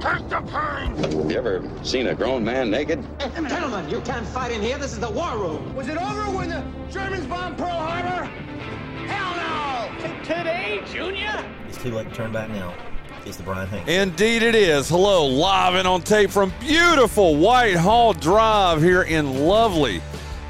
[0.00, 1.28] Take the pain!
[1.28, 3.04] You ever seen a grown man naked?
[3.18, 4.78] Gentlemen, you can't fight in here.
[4.78, 5.74] This is the war room.
[5.74, 8.24] Was it over when the Germans bombed Pearl Harbor?
[9.06, 10.22] Hell no!
[10.22, 11.44] Today, Junior?
[11.66, 12.72] It's too late to turn back now.
[13.26, 13.90] It's the Bryan Hanks.
[13.90, 14.88] Indeed, it is.
[14.88, 20.00] Hello, live and on tape from beautiful Whitehall Drive here in lovely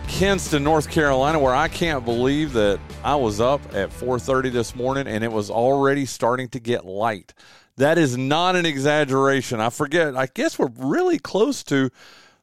[0.08, 5.06] Kinston, North Carolina, where I can't believe that I was up at 4:30 this morning
[5.06, 7.33] and it was already starting to get light.
[7.78, 9.60] That is not an exaggeration.
[9.60, 10.16] I forget.
[10.16, 11.91] I guess we're really close to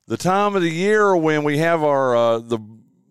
[0.08, 2.60] the time of the year when we have our uh, the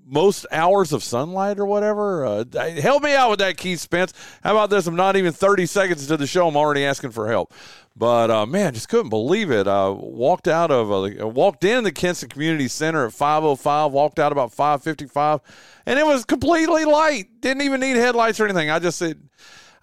[0.06, 2.24] most hours of sunlight or whatever.
[2.24, 2.44] Uh,
[2.80, 4.14] help me out with that, Keith Spence.
[4.42, 4.86] How about this?
[4.86, 6.48] I'm not even 30 seconds into the show.
[6.48, 7.52] I'm already asking for help.
[7.96, 9.66] But uh, man, just couldn't believe it.
[9.66, 13.90] I walked out of uh, walked in the Kinston Community Center at 5:05.
[13.90, 15.40] Walked out about 5:55,
[15.84, 17.40] and it was completely light.
[17.40, 18.70] Didn't even need headlights or anything.
[18.70, 19.28] I just said.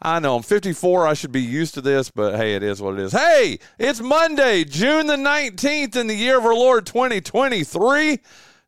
[0.04, 1.06] I know I'm 54.
[1.06, 3.12] I should be used to this, but hey, it is what it is.
[3.12, 8.18] Hey, it's Monday, June the 19th in the year of our Lord 2023.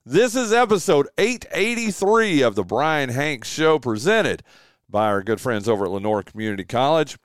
[0.05, 4.43] This is episode 883 of the Bryan Hanks Show, presented
[4.87, 7.17] by our good friends over at Lenoir Community College.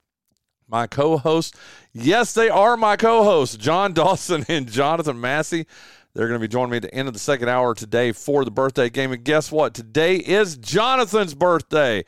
[0.67, 1.59] My co hosts,
[1.93, 5.67] yes, they are my co hosts, John Dawson and Jonathan Massey.
[6.15, 8.47] They're going to be joining me at the end of the second hour today for
[8.47, 9.13] the birthday game.
[9.13, 9.75] And guess what?
[9.75, 12.05] Today is Jonathan's birthday.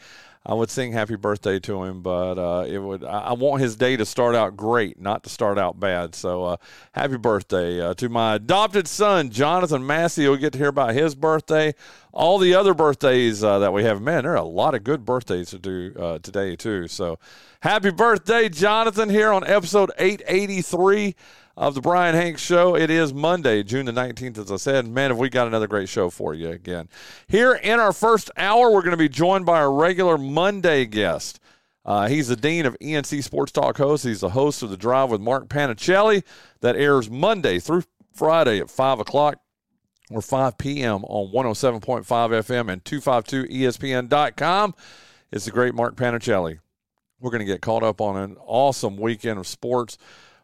[0.51, 3.05] I would sing happy birthday to him, but uh, it would.
[3.05, 6.17] I want his day to start out great, not to start out bad.
[6.17, 6.57] So, uh,
[6.91, 10.23] happy birthday uh, to my adopted son, Jonathan Massey.
[10.23, 11.73] You'll get to hear about his birthday,
[12.13, 14.03] all the other birthdays uh, that we have.
[14.03, 16.89] Man, there are a lot of good birthdays to do uh, today too.
[16.89, 17.21] So,
[17.61, 19.09] happy birthday, Jonathan!
[19.09, 21.15] Here on episode eight eighty three
[21.61, 22.75] of the Bryan Hanks Show.
[22.75, 24.89] It is Monday, June the 19th, as I said.
[24.89, 26.89] Man, have we got another great show for you again.
[27.29, 31.39] Here in our first hour, we're going to be joined by our regular Monday guest.
[31.85, 34.07] Uh, he's the dean of ENC Sports Talk hosts.
[34.07, 36.25] He's the host of The Drive with Mark Panichelli
[36.63, 37.83] that airs Monday through
[38.15, 39.37] Friday at 5 o'clock
[40.11, 41.05] or 5 p.m.
[41.05, 44.75] on 107.5 FM and 252ESPN.com.
[45.31, 46.59] It's the great Mark Panichelli.
[47.21, 49.99] We're going to get caught up on an awesome weekend of sports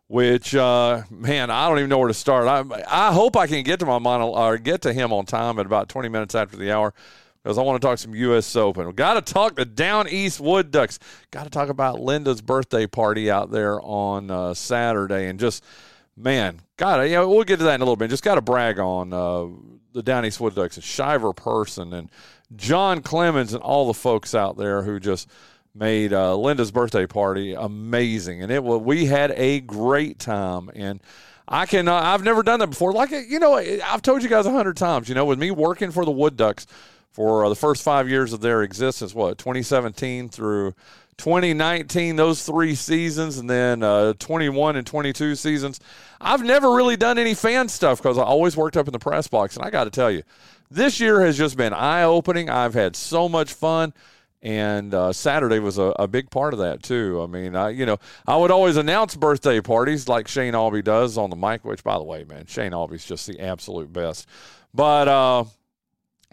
[0.09, 2.47] which uh, man, I don't even know where to start.
[2.47, 5.59] I I hope I can get to my monologue or get to him on time
[5.59, 6.95] at about 20 minutes after the hour
[7.43, 8.55] because I want to talk some U.S.
[8.57, 8.91] Open.
[8.93, 10.99] Got to talk the Down East Wood Ducks.
[11.31, 15.65] Got to talk about Linda's birthday party out there on uh, Saturday and just
[16.17, 18.11] man, to, you we'll get to that in a little bit.
[18.11, 19.47] Just got to brag on uh,
[19.93, 22.11] the Down East Wood Ducks and Shiver Person and
[22.55, 25.29] John Clemens and all the folks out there who just–
[25.77, 30.71] made uh, Linda's birthday party amazing, and it was we had a great time.
[30.75, 31.01] And
[31.47, 32.93] I can I've never done that before.
[32.93, 35.09] Like you know, I've told you guys a hundred times.
[35.09, 36.67] You know, with me working for the Wood Ducks
[37.13, 40.75] for uh, the first five years of their existence, what 2017 through
[41.19, 45.81] 2019, those three seasons, and then uh, 21 and 22 seasons.
[46.21, 49.29] I've never really done any fan stuff because I always worked up in the press
[49.29, 50.23] box, and I got to tell you,
[50.71, 52.51] this year has just been eye opening.
[52.51, 53.95] I've had so much fun
[54.47, 57.21] and uh, Saturday was a, a, big part of that too.
[57.21, 57.99] I mean, I you know
[58.29, 61.65] I would always announce birthday parties like Shane Albee does on the mic.
[61.65, 64.29] Which, by the way, man, Shane Albee's just the absolute best.
[64.73, 65.45] But uh,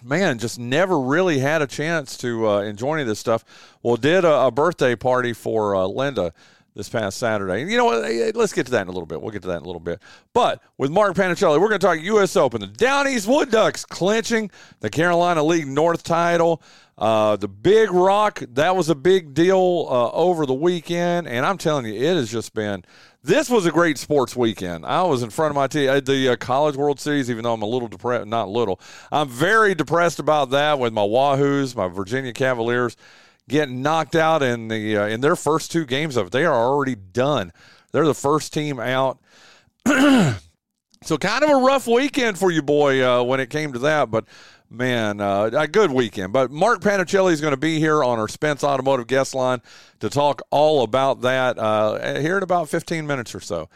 [0.04, 3.44] man, just never really had a chance to uh, enjoy any of this stuff.
[3.82, 6.34] Well, did a, a birthday party for uh, Linda
[6.76, 7.62] this past Saturday.
[7.62, 8.36] And You know what?
[8.36, 9.22] Let's get to that in a little bit.
[9.22, 10.02] We'll get to that in a little bit.
[10.34, 12.36] But with Mark Panichelli, we're going to talk U.S.
[12.36, 12.62] Open.
[12.62, 16.62] The Down East Wood Ducks clinching the Carolina League North title.
[16.98, 21.28] Uh, the Big Rock, that was a big deal uh, over the weekend.
[21.28, 22.84] And I'm telling you, it has just been.
[23.24, 24.86] This was a great sports weekend.
[24.86, 27.54] I was in front of my TV at the uh, College World Series, even though
[27.54, 28.82] I'm a little depressed, not little.
[29.12, 32.98] I'm very depressed about that with my Wahoos, my Virginia Cavaliers
[33.48, 36.32] getting knocked out in the uh, in their first two games of it.
[36.32, 37.52] They are already done.
[37.92, 39.20] They're the first team out.
[39.86, 44.10] so kind of a rough weekend for you, boy, uh, when it came to that.
[44.10, 44.26] But
[44.70, 46.34] man, uh, a good weekend.
[46.34, 49.62] But Mark Panichelli is going to be here on our Spence Automotive guest line
[50.00, 53.70] to talk all about that uh, here in about 15 minutes or so.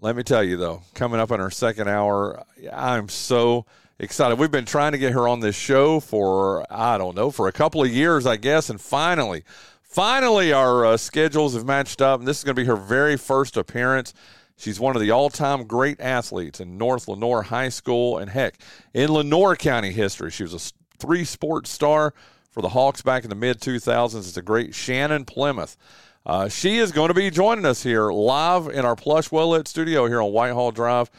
[0.00, 3.64] Let me tell you, though, coming up in our second hour, I'm so
[3.98, 4.38] excited.
[4.38, 7.52] We've been trying to get her on this show for, I don't know, for a
[7.52, 8.70] couple of years, I guess.
[8.70, 9.44] And finally,
[9.82, 12.20] finally, our uh, schedules have matched up.
[12.20, 14.14] And this is going to be her very first appearance
[14.56, 18.58] She's one of the all time great athletes in North Lenoir High School and heck,
[18.92, 20.30] in Lenoir County history.
[20.30, 22.14] She was a three sport star
[22.50, 24.16] for the Hawks back in the mid 2000s.
[24.16, 25.76] It's a great Shannon Plymouth.
[26.24, 29.68] Uh, she is going to be joining us here live in our plush, well lit
[29.68, 31.10] studio here on Whitehall Drive.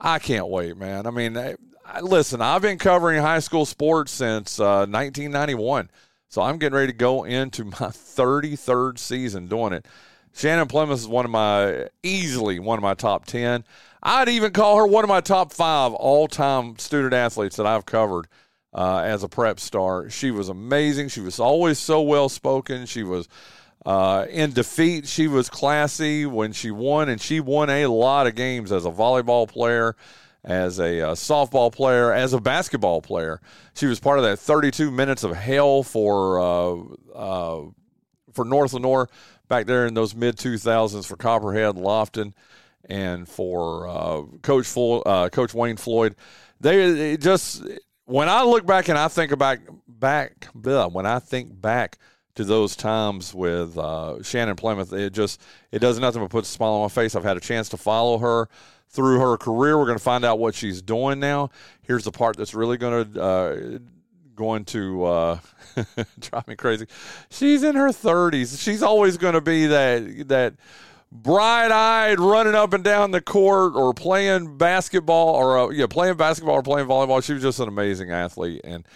[0.00, 1.06] I can't wait, man.
[1.06, 1.56] I mean, I,
[2.02, 5.90] listen, I've been covering high school sports since uh, 1991,
[6.28, 9.86] so I'm getting ready to go into my 33rd season doing it.
[10.34, 13.64] Shannon Plymouth is one of my, easily one of my top 10.
[14.02, 17.84] I'd even call her one of my top five all time student athletes that I've
[17.84, 18.28] covered
[18.72, 20.08] uh, as a prep star.
[20.08, 21.08] She was amazing.
[21.08, 22.86] She was always so well spoken.
[22.86, 23.28] She was
[23.84, 28.34] uh, in defeat, she was classy when she won, and she won a lot of
[28.34, 29.96] games as a volleyball player,
[30.44, 33.40] as a uh, softball player, as a basketball player.
[33.74, 37.70] She was part of that 32 minutes of hell for uh, uh
[38.32, 39.08] for North Lenoir
[39.48, 42.32] back there in those mid 2000s for Copperhead, Lofton,
[42.84, 46.16] and for uh, Coach uh, Coach Wayne Floyd.
[46.60, 47.62] They just
[48.04, 49.58] when I look back and I think about
[49.88, 51.98] back when I think back
[52.36, 54.92] to those times with uh, Shannon Plymouth.
[54.92, 55.40] It just
[55.72, 57.14] it does nothing but put a smile on my face.
[57.14, 58.48] I've had a chance to follow her
[58.90, 59.78] through her career.
[59.78, 61.50] We're going to find out what she's doing now.
[61.82, 63.78] Here's the part that's really going to uh,
[64.34, 65.38] going to uh,
[66.20, 66.86] drive me crazy.
[67.30, 68.62] She's in her 30s.
[68.62, 70.54] She's always going to be that that
[71.12, 76.54] bright-eyed running up and down the court or playing basketball or uh, yeah playing basketball
[76.54, 78.86] or playing volleyball she was just an amazing athlete and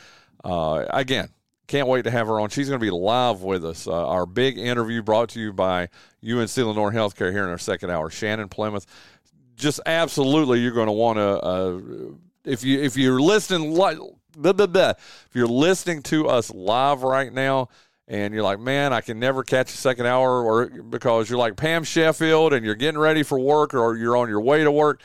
[0.44, 1.28] uh, again
[1.66, 2.50] can't wait to have her on.
[2.50, 3.86] She's going to be live with us.
[3.86, 5.88] Uh, our big interview brought to you by
[6.22, 8.10] UNC Lenoir Healthcare here in our second hour.
[8.10, 8.86] Shannon Plymouth.
[9.56, 11.40] Just absolutely, you're going to want to.
[11.40, 11.80] Uh,
[12.44, 13.94] if you if you're listening, blah,
[14.36, 17.68] if you're listening to us live right now,
[18.08, 21.56] and you're like, man, I can never catch a second hour, or because you're like
[21.56, 25.00] Pam Sheffield and you're getting ready for work, or you're on your way to work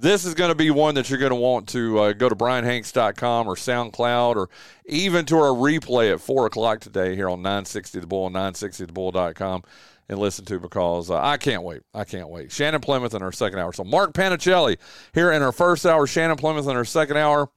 [0.00, 2.36] this is going to be one that you're going to want to uh, go to
[2.36, 4.48] bryanhanks.com or SoundCloud or
[4.86, 9.64] even to our replay at 4 o'clock today here on 960 The Bull, 960thebull.com
[10.08, 11.82] and listen to because uh, I can't wait.
[11.92, 12.50] I can't wait.
[12.50, 13.72] Shannon Plymouth in our second hour.
[13.72, 14.78] So Mark Panichelli
[15.12, 17.50] here in our first hour, Shannon Plymouth in our second hour.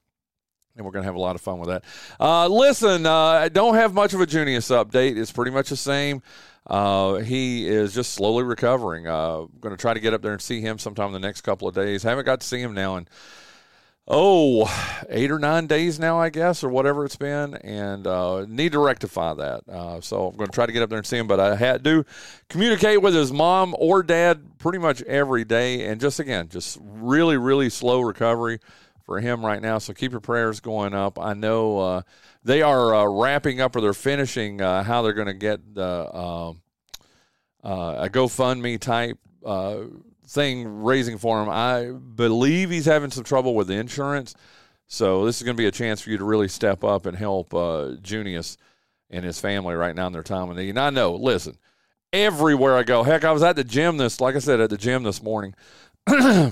[0.75, 1.83] And we're going to have a lot of fun with that.
[2.19, 5.17] Uh, listen, uh, I don't have much of a Junius update.
[5.17, 6.21] It's pretty much the same.
[6.65, 9.05] Uh, he is just slowly recovering.
[9.05, 11.41] Uh, going to try to get up there and see him sometime in the next
[11.41, 12.03] couple of days.
[12.03, 13.07] Haven't got to see him now in
[14.07, 14.69] oh
[15.09, 18.79] eight or nine days now, I guess, or whatever it's been, and uh, need to
[18.79, 19.69] rectify that.
[19.69, 21.27] Uh, so I'm going to try to get up there and see him.
[21.27, 22.05] But I had to
[22.49, 27.37] communicate with his mom or dad pretty much every day, and just again, just really,
[27.37, 28.59] really slow recovery
[29.05, 29.77] for him right now.
[29.77, 31.19] So keep your prayers going up.
[31.19, 32.01] I know uh,
[32.43, 36.15] they are uh, wrapping up or they're finishing uh, how they're going to get the
[36.15, 36.61] um,
[37.63, 39.17] uh, a GoFundMe type
[40.31, 41.49] thing raising for him.
[41.49, 44.35] I believe he's having some trouble with insurance.
[44.87, 47.17] So this is going to be a chance for you to really step up and
[47.17, 48.57] help uh, Junius
[49.09, 50.69] and his family right now in their time of need.
[50.69, 51.57] And I know, listen,
[52.11, 54.77] everywhere I go, heck, I was at the gym this, like I said, at the
[54.77, 55.53] gym this morning.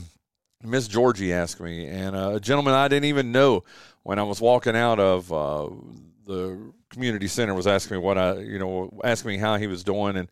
[0.63, 3.63] Miss Georgie asked me, and a gentleman I didn't even know
[4.03, 5.69] when I was walking out of uh,
[6.25, 9.83] the community center was asking me what I, you know, asking me how he was
[9.85, 10.27] doing, and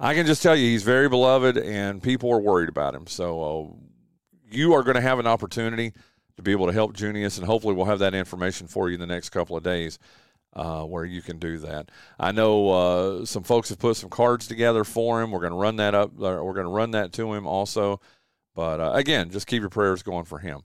[0.00, 3.06] I can just tell you he's very beloved, and people are worried about him.
[3.06, 3.76] So uh,
[4.50, 5.92] you are going to have an opportunity
[6.36, 9.00] to be able to help Junius, and hopefully we'll have that information for you in
[9.00, 9.98] the next couple of days.
[10.54, 11.90] Uh, where you can do that.
[12.18, 15.30] I know uh, some folks have put some cards together for him.
[15.30, 16.12] We're going to run that up.
[16.12, 18.00] Uh, we're going to run that to him also.
[18.54, 20.62] But uh, again, just keep your prayers going for him.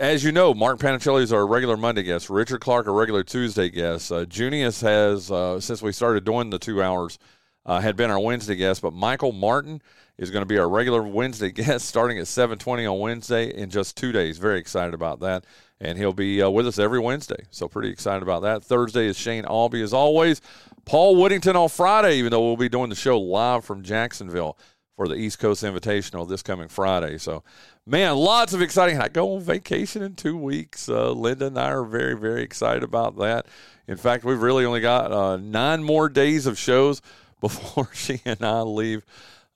[0.00, 2.30] As you know, Mark Panichelli is our regular Monday guest.
[2.30, 4.10] Richard Clark, a regular Tuesday guest.
[4.10, 7.18] Uh, Junius has, uh, since we started doing the two hours,
[7.66, 8.80] uh, had been our Wednesday guest.
[8.80, 9.82] But Michael Martin
[10.16, 13.94] is going to be our regular Wednesday guest, starting at 7:20 on Wednesday in just
[13.94, 14.38] two days.
[14.38, 15.44] Very excited about that,
[15.82, 17.44] and he'll be uh, with us every Wednesday.
[17.50, 18.64] So pretty excited about that.
[18.64, 20.40] Thursday is Shane Albee as always.
[20.86, 24.56] Paul Whittington on Friday, even though we'll be doing the show live from Jacksonville
[25.00, 27.16] for the East Coast Invitational this coming Friday.
[27.16, 27.42] So,
[27.86, 29.00] man, lots of exciting.
[29.00, 30.90] I go on vacation in two weeks.
[30.90, 33.46] Uh, Linda and I are very, very excited about that.
[33.88, 37.00] In fact, we've really only got uh, nine more days of shows
[37.40, 39.06] before she and I leave.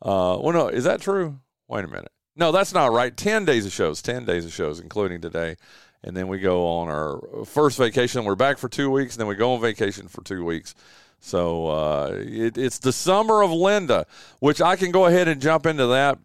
[0.00, 1.38] Uh, well, no, is that true?
[1.68, 2.10] Wait a minute.
[2.34, 3.14] No, that's not right.
[3.14, 5.56] 10 days of shows, 10 days of shows, including today.
[6.02, 8.24] And then we go on our first vacation.
[8.24, 10.74] We're back for two weeks, and then we go on vacation for two weeks.
[11.20, 14.06] So uh, it, it's the summer of Linda,
[14.40, 16.18] which I can go ahead and jump into that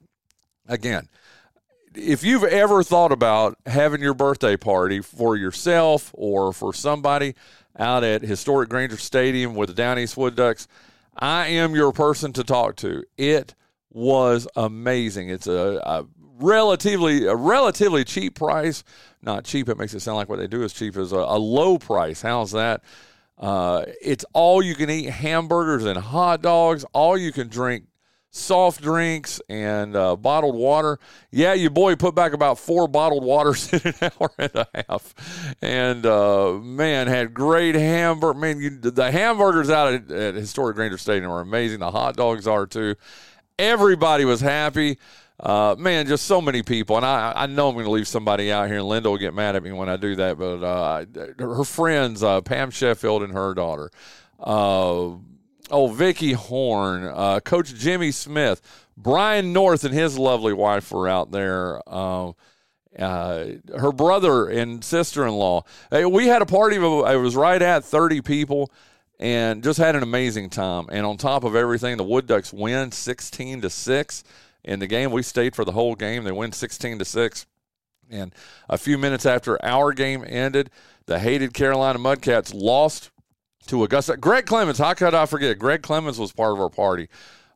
[0.67, 1.07] again.
[1.95, 7.35] If you've ever thought about having your birthday party for yourself or for somebody
[7.77, 10.67] out at historic Grainger Stadium with the Down East Wood Ducks,
[11.17, 13.03] I am your person to talk to.
[13.17, 13.55] It
[13.91, 15.29] was amazing.
[15.29, 16.05] It's a, a
[16.39, 18.83] relatively a relatively cheap price.
[19.21, 19.67] Not cheap.
[19.67, 20.95] It makes it sound like what they do is cheap.
[20.95, 22.21] Is a, a low price.
[22.21, 22.81] How's that?
[23.39, 26.83] Uh, it's all you can eat hamburgers and hot dogs.
[26.93, 27.85] All you can drink
[28.31, 30.99] soft drinks and uh, bottled water.
[31.31, 35.55] Yeah, your boy put back about four bottled waters in an hour and a half,
[35.61, 38.37] and uh, man had great hamburger.
[38.37, 41.79] Man, you, the hamburgers out at, at Historic Grainger Stadium are amazing.
[41.79, 42.95] The hot dogs are too.
[43.57, 44.97] Everybody was happy.
[45.39, 48.51] Uh, man, just so many people, and I, I know I'm going to leave somebody
[48.51, 50.37] out here, and Linda will get mad at me when I do that.
[50.37, 51.05] But uh,
[51.39, 53.89] her friends, uh, Pam Sheffield and her daughter,
[54.39, 55.11] uh,
[55.71, 58.61] oh Vicky Horn, uh, Coach Jimmy Smith,
[58.97, 61.81] Brian North, and his lovely wife were out there.
[61.87, 62.33] Uh,
[62.97, 65.63] her brother and sister-in-law.
[66.09, 66.75] we had a party.
[66.75, 68.71] It was right at 30 people
[69.19, 70.87] and just had an amazing time.
[70.91, 74.23] And on top of everything, the Wood Ducks win 16 to 6
[74.63, 75.11] in the game.
[75.11, 76.23] We stayed for the whole game.
[76.23, 77.45] They win 16 to 6.
[78.09, 78.33] And
[78.67, 80.71] a few minutes after our game ended,
[81.05, 83.11] the hated Carolina Mudcats lost
[83.67, 84.17] to Augusta.
[84.17, 85.59] Greg Clemens, how could I forget?
[85.59, 87.07] Greg Clemens was part of our party.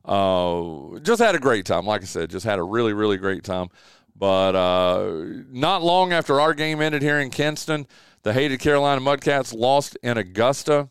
[0.04, 1.86] Uh, just had a great time.
[1.86, 3.68] Like I said, just had a really, really great time.
[4.16, 7.86] But uh, not long after our game ended here in Kinston,
[8.22, 10.88] the hated Carolina Mudcats lost in Augusta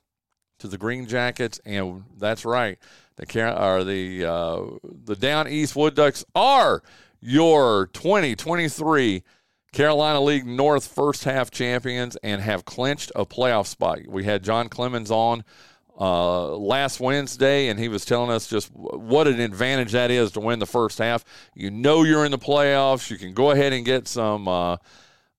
[0.60, 2.78] to the Green Jackets, and that's right.
[3.16, 6.82] The or the uh, the Down East Wood Ducks are
[7.22, 9.24] your 2023
[9.72, 14.00] Carolina League North first half champions and have clinched a playoff spot.
[14.08, 15.44] We had John Clemens on
[16.00, 20.40] uh, last Wednesday, and he was telling us just what an advantage that is to
[20.40, 21.24] win the first half.
[21.56, 23.10] You know you're in the playoffs.
[23.10, 24.78] You can go ahead and get some uh,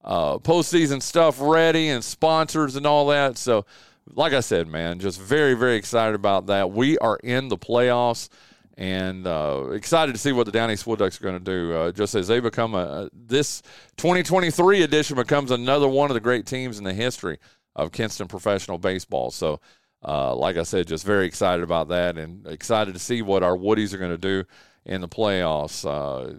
[0.05, 3.39] uh, postseason stuff ready and sponsors and all that.
[3.39, 3.67] So
[4.13, 6.71] like I said, man, just very, very excited about that.
[6.71, 8.29] We are in the playoffs
[8.77, 11.73] and uh, excited to see what the Down East Wood Ducks are going to do.
[11.73, 13.63] Uh, just as they become a this
[13.97, 17.39] 2023 edition becomes another one of the great teams in the history
[17.77, 19.31] of Kinston professional baseball.
[19.31, 19.61] So,
[20.05, 23.57] uh, like I said, just very excited about that and excited to see what our
[23.57, 24.45] Woodies are going to do
[24.85, 25.85] in the playoffs.
[25.89, 26.35] Uh,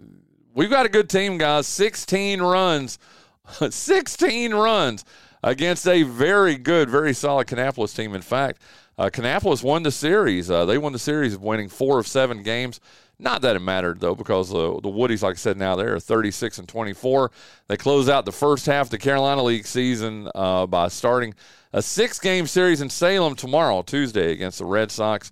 [0.54, 1.66] we've got a good team, guys.
[1.66, 2.98] 16 runs,
[3.70, 5.04] 16 runs
[5.46, 8.16] against a very good, very solid Kannapolis team.
[8.16, 8.60] In fact,
[8.98, 10.50] uh, Kannapolis won the series.
[10.50, 12.80] Uh, they won the series winning four of seven games.
[13.20, 16.58] Not that it mattered though, because uh, the Woodies, like I said, now they're 36
[16.58, 17.30] and 24.
[17.68, 21.32] They close out the first half of the Carolina League season uh, by starting
[21.72, 25.30] a six-game series in Salem tomorrow, Tuesday, against the Red Sox.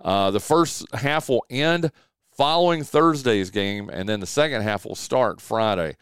[0.00, 1.92] Uh, the first half will end
[2.36, 5.96] following Thursday's game, and then the second half will start Friday.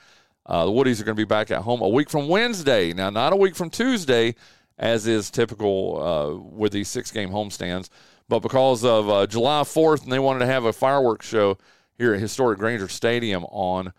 [0.50, 2.92] Uh, the Woodies are going to be back at home a week from Wednesday.
[2.92, 4.34] Now, not a week from Tuesday,
[4.76, 7.88] as is typical uh, with these six game homestands,
[8.28, 11.56] but because of uh, July 4th, and they wanted to have a fireworks show
[11.96, 13.92] here at Historic Grainger Stadium on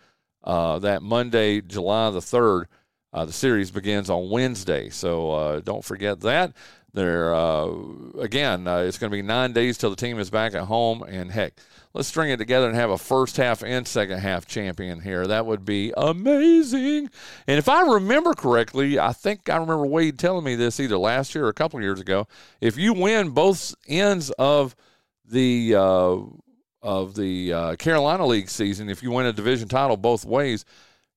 [0.43, 2.65] uh, that Monday, July the 3rd.
[3.13, 6.53] Uh, the series begins on Wednesday, so uh, don't forget that.
[6.93, 7.33] There
[8.19, 11.31] again, it's going to be nine days till the team is back at home, and
[11.31, 11.53] heck,
[11.93, 15.25] let's string it together and have a first half and second half champion here.
[15.25, 17.09] That would be amazing.
[17.47, 21.33] And if I remember correctly, I think I remember Wade telling me this either last
[21.33, 22.27] year or a couple years ago.
[22.59, 24.75] If you win both ends of
[25.25, 26.17] the uh,
[26.81, 30.65] of the uh, Carolina League season, if you win a division title both ways,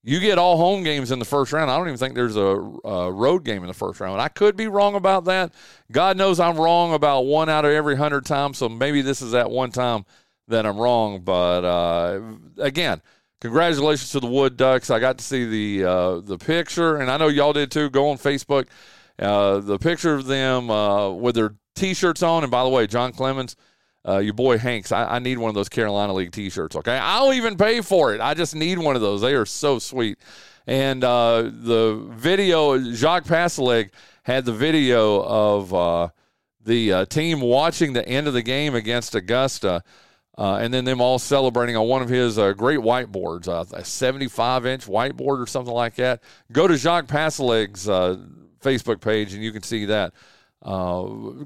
[0.06, 1.70] you get all home games in the first round.
[1.70, 2.42] I don't even think there's a,
[2.84, 4.20] a, road game in the first round.
[4.20, 5.52] I could be wrong about that.
[5.90, 8.58] God knows I'm wrong about one out of every hundred times.
[8.58, 10.04] So maybe this is that one time
[10.48, 11.22] that I'm wrong.
[11.22, 12.20] But uh,
[12.58, 13.00] again,
[13.40, 14.90] congratulations to the Wood Ducks.
[14.90, 17.88] I got to see the uh, the picture, and I know y'all did too.
[17.88, 18.66] Go on Facebook.
[19.18, 23.12] Uh, the picture of them uh, with their T-shirts on, and by the way, John
[23.12, 23.56] Clemens,
[24.06, 26.76] uh, your boy Hanks, I, I, need one of those Carolina League T-shirts.
[26.76, 28.20] Okay, I'll even pay for it.
[28.20, 29.20] I just need one of those.
[29.20, 30.18] They are so sweet.
[30.66, 33.90] And uh, the video, Jacques Passaleg
[34.22, 36.12] had the video of
[36.62, 39.82] the team watching the end of the game against Augusta.
[40.36, 43.84] Uh, and then them all celebrating on one of his uh, great whiteboards, uh, a
[43.84, 46.22] 75 inch whiteboard or something like that.
[46.50, 48.16] Go to Jacques Passaleg's uh,
[48.60, 50.12] Facebook page and you can see that.
[50.64, 51.02] Uh,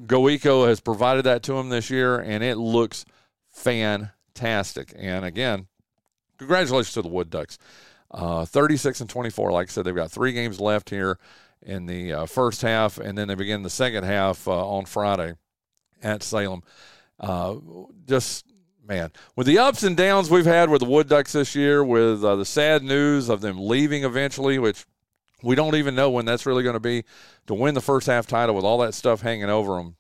[0.07, 3.05] GoEco has provided that to him this year, and it looks
[3.51, 4.93] fantastic.
[4.97, 5.67] And again,
[6.39, 7.59] congratulations to the Wood Ducks.
[8.11, 9.53] Uh, 36 and 24.
[9.53, 11.19] Like I said, they've got three games left here
[11.63, 15.35] in the first half, and then they begin the second half on Friday
[16.03, 16.63] at Salem.
[18.07, 18.47] just
[18.89, 22.25] man, with the ups and downs we've had with the Wood Ducks this year, with
[22.25, 24.87] uh, the sad news of them leaving eventually, which
[25.42, 27.04] we don't even know when that's really going to be,
[27.47, 29.97] to win the first half title with all that stuff hanging over them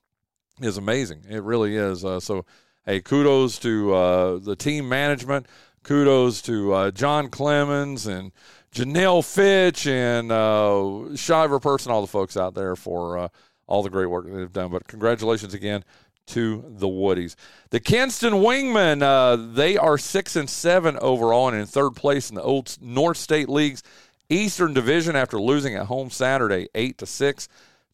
[0.60, 1.24] is amazing.
[1.28, 2.04] It really is.
[2.04, 2.44] Uh, so,
[2.84, 5.46] hey, kudos to uh, the team management.
[5.84, 8.32] Kudos to uh, John Clemens and
[8.74, 13.28] Janelle Fitch and uh, Shiver Person, all the folks out there for uh,
[13.66, 14.70] all the great work that they've done.
[14.70, 15.84] But congratulations again
[16.28, 17.36] to the Woodies.
[17.70, 22.36] The Kinston Wingmen, uh, they are six and seven overall and in third place in
[22.36, 23.82] the old North State League's
[24.30, 27.48] Eastern Division after losing at home Saturday, eight to six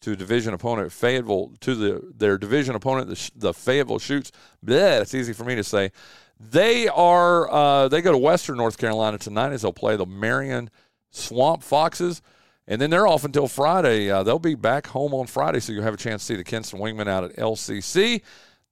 [0.04, 4.32] to division opponent Fayetteville to the their division opponent the, the Fayetteville Shoots.
[4.64, 5.92] Bleh, it's easy for me to say.
[6.38, 10.68] They are uh, they go to Western North Carolina tonight as they'll play the Marion
[11.10, 12.20] Swamp Foxes,
[12.66, 14.10] and then they're off until Friday.
[14.10, 16.44] Uh, they'll be back home on Friday, so you'll have a chance to see the
[16.44, 18.20] Kinston Wingmen out at LCC.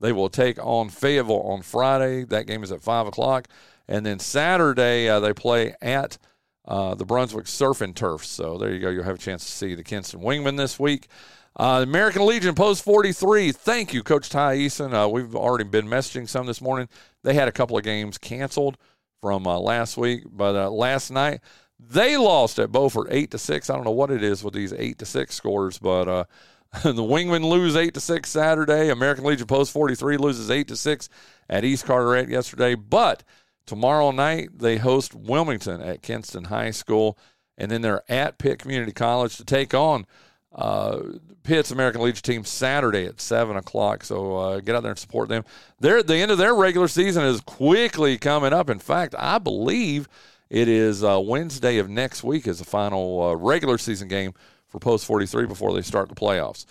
[0.00, 2.24] They will take on Fayetteville on Friday.
[2.24, 3.48] That game is at five o'clock,
[3.88, 6.18] and then Saturday uh, they play at
[6.66, 8.24] uh, the Brunswick Surf and Turf.
[8.24, 8.90] So there you go.
[8.90, 11.08] You'll have a chance to see the Kinston Wingmen this week.
[11.54, 13.52] Uh, American Legion Post 43.
[13.52, 14.94] Thank you, Coach Ty Eason.
[14.94, 16.88] Uh, we've already been messaging some this morning.
[17.24, 18.78] They had a couple of games canceled
[19.20, 21.40] from uh, last week, but uh, last night
[21.78, 23.68] they lost at Beaufort eight to six.
[23.68, 26.24] I don't know what it is with these eight to six scores, but uh,
[26.82, 28.88] the Wingmen lose eight to six Saturday.
[28.88, 31.08] American Legion Post 43 loses eight to six
[31.50, 33.24] at East Carteret yesterday, but
[33.66, 37.18] tomorrow night they host Wilmington at Kinston High School,
[37.56, 40.06] and then they're at Pitt Community College to take on
[40.54, 41.00] uh,
[41.42, 44.04] Pitt's American Legion team Saturday at seven o'clock.
[44.04, 45.44] So uh, get out there and support them.
[45.80, 48.68] They're, the end of their regular season is quickly coming up.
[48.68, 50.08] In fact, I believe
[50.50, 54.34] it is uh, Wednesday of next week is the final uh, regular season game
[54.68, 56.66] for Post 43 before they start the playoffs.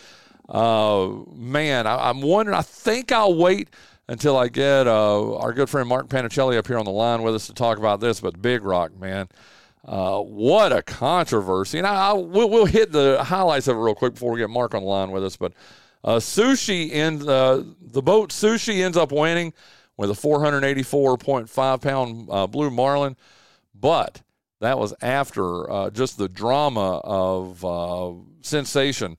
[0.48, 2.58] Uh, man, I, am wondering.
[2.58, 3.70] I think I'll wait
[4.12, 7.34] until I get uh, our good friend Mark Panichelli up here on the line with
[7.34, 8.20] us to talk about this.
[8.20, 9.30] But Big Rock, man.
[9.86, 11.78] Uh, what a controversy!
[11.78, 14.50] And I, I we'll, we'll, hit the highlights of it real quick before we get
[14.50, 15.38] Mark on the line with us.
[15.38, 15.54] But
[16.04, 19.54] uh, sushi in uh, the boat sushi ends up winning
[19.96, 23.16] with a 484.5 pound uh, blue marlin,
[23.74, 24.22] but
[24.60, 29.18] that was after uh, just the drama of sensation,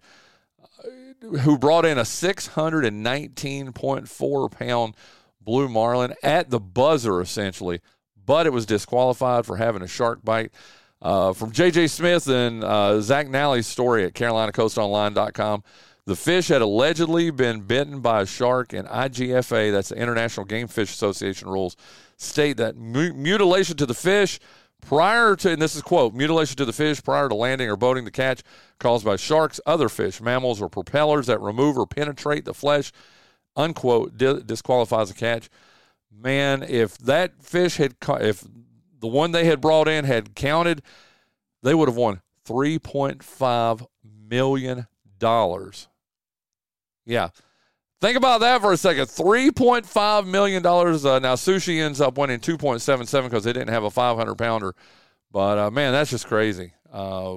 [1.23, 4.95] who brought in a 619.4 pound
[5.41, 7.81] blue marlin at the buzzer essentially
[8.25, 10.53] but it was disqualified for having a shark bite.
[11.01, 11.89] Uh, from J.J.
[11.89, 15.65] Smith and uh, Zach Nally's story at CarolinaCoastOnline.com,
[16.05, 20.69] the fish had allegedly been bitten by a shark, and IGFA, that's the International Game
[20.69, 21.77] Fish Association rules,
[22.17, 24.39] state that mu- mutilation to the fish
[24.83, 28.05] prior to, and this is quote, mutilation to the fish prior to landing or boating
[28.05, 28.43] the catch
[28.79, 32.93] caused by sharks, other fish, mammals, or propellers that remove or penetrate the flesh,
[33.57, 35.49] unquote, di- disqualifies a catch
[36.15, 38.45] man, if that fish had, if
[39.01, 40.83] the one they had brought in had counted,
[41.63, 43.87] they would have won $3.5
[44.29, 44.87] million.
[47.05, 47.29] Yeah.
[48.03, 49.07] Think about that for a second.
[49.07, 50.67] $3.5 million.
[50.67, 54.75] Uh, now, sushi ends up winning 2.77 because they didn't have a 500 pounder.
[55.31, 56.73] But, uh, man, that's just crazy.
[56.93, 57.37] Uh,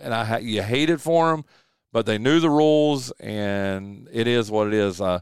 [0.00, 1.44] and I you hate it for them,
[1.92, 5.00] but they knew the rules, and it is what it is.
[5.00, 5.18] Uh,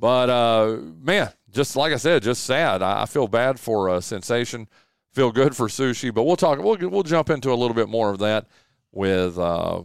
[0.00, 2.82] but, uh, man, just like I said, just sad.
[2.82, 4.68] I, I feel bad for a Sensation.
[5.12, 6.58] Feel good for Sushi, but we'll talk.
[6.58, 8.48] We'll we'll jump into a little bit more of that
[8.90, 9.84] with uh,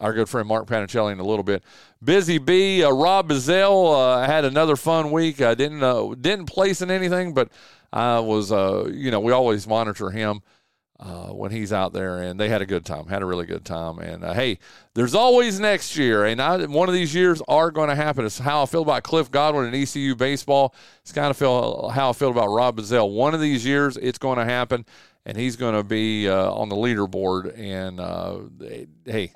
[0.00, 1.62] our good friend Mark Panichelli in a little bit.
[2.02, 5.40] Busy B, uh, Rob Bazell uh, had another fun week.
[5.40, 7.50] I didn't uh, didn't place in anything, but
[7.92, 10.42] I was uh, you know we always monitor him
[11.00, 13.64] uh, when he's out there, and they had a good time, had a really good
[13.64, 13.98] time.
[13.98, 14.58] And uh, hey,
[14.94, 18.24] there's always next year, and I, one of these years are going to happen.
[18.24, 20.74] It's how I feel about Cliff Godwin and ECU baseball.
[21.02, 23.12] It's kind of feel how I feel about Rob Bazell.
[23.12, 24.86] One of these years, it's going to happen,
[25.26, 27.58] and he's going to be on the leaderboard.
[27.58, 29.32] And hey,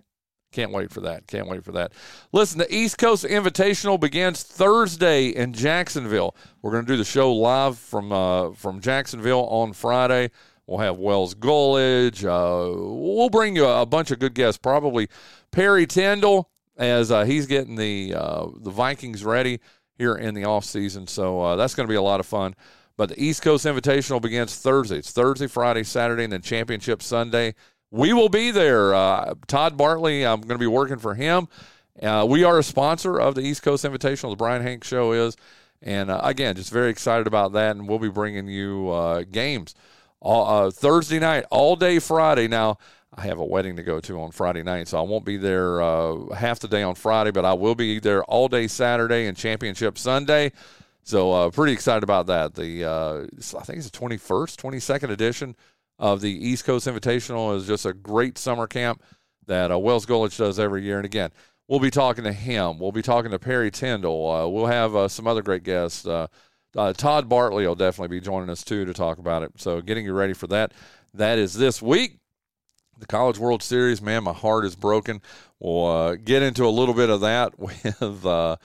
[0.53, 1.27] can't wait for that.
[1.27, 1.93] Can't wait for that.
[2.33, 6.37] Listen, the East Coast Invitational begins Thursday in Jacksonville.
[6.61, 10.31] We're going to do the show live from uh, from Jacksonville on Friday.
[10.67, 12.25] We'll have Wells Golich.
[12.25, 14.59] Uh, we'll bring you a, bunch of good guests.
[14.59, 15.09] Probably
[15.51, 19.61] Perry Tyndall as uh, he's getting the uh, the Vikings ready
[19.97, 21.07] here in the off season.
[21.07, 22.55] So uh, that's going to be a lot of fun.
[22.97, 24.99] But the East Coast Invitational begins Thursday.
[24.99, 27.55] It's Thursday, Friday, Saturday, and then Championship Sunday.
[27.93, 28.95] We will be there.
[28.95, 31.47] Uh, Todd Bartley, I'm going to be working for him.
[32.03, 34.31] Uh, we are a sponsor of the East Coast Invitational.
[34.31, 35.37] The Bryan Hank Show is.
[35.83, 37.77] And again, just very excited about that.
[37.77, 39.75] And we'll be bringing you games
[40.23, 42.49] all, uh, Thursday night, all day Friday.
[42.49, 42.79] Now,
[43.15, 45.83] I have a wedding to go to on Friday night, so I won't be there
[45.83, 49.37] uh, half the day on Friday, but I will be there all day Saturday and
[49.37, 50.53] Championship Sunday.
[51.05, 52.55] So, uh, pretty excited about that.
[52.55, 53.27] The uh,
[53.59, 55.57] I think it's the 21st, 22nd edition
[55.99, 59.03] of the East Coast Invitational is just a great summer camp
[59.47, 60.97] that uh, Wells Golich does every year.
[60.97, 61.31] And again,
[61.69, 62.79] we'll be talking to him.
[62.79, 64.31] We'll be talking to Perry Tyndall.
[64.31, 66.07] Uh, we'll have uh, some other great guests.
[66.07, 66.29] uh,
[66.75, 69.53] Todd Bartley will definitely be joining us too to talk about it.
[69.57, 70.73] So getting you ready for that.
[71.15, 72.19] That is this week.
[72.99, 75.23] The College World Series, man, my heart is broken.
[75.59, 78.57] We'll uh, get into a little bit of that with uh,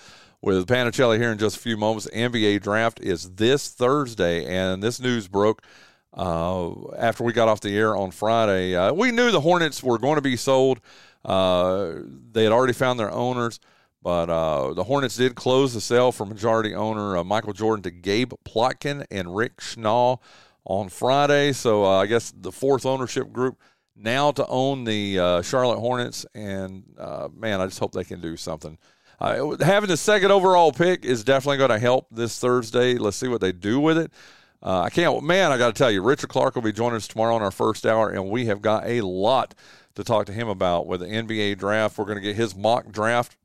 [0.41, 2.07] with Panichelli here in just a few moments.
[2.13, 5.63] NBA draft is this Thursday, and this news broke
[6.13, 8.75] uh, after we got off the air on Friday.
[8.75, 10.79] Uh, we knew the Hornets were going to be sold.
[11.23, 11.93] Uh,
[12.31, 13.59] they had already found their owners.
[14.01, 17.91] But uh, the Hornets did close the sale for majority owner uh, Michael Jordan to
[17.91, 20.19] Gabe Plotkin and Rick Schnall
[20.63, 21.51] on Friday.
[21.51, 23.59] So uh, I guess the fourth ownership group
[23.95, 26.25] now to own the Charlotte Hornets.
[26.33, 28.77] And uh, man, I just hope they can do something.
[29.19, 32.95] Having the second overall pick is definitely going to help this Thursday.
[32.95, 34.11] Let's see what they do with it.
[34.61, 37.35] I can't, man, I got to tell you, Richard Clark will be joining us tomorrow
[37.37, 39.53] in our first hour, and we have got a lot
[39.97, 41.97] to talk to him about with the NBA draft.
[41.97, 43.35] We're going to get his mock draft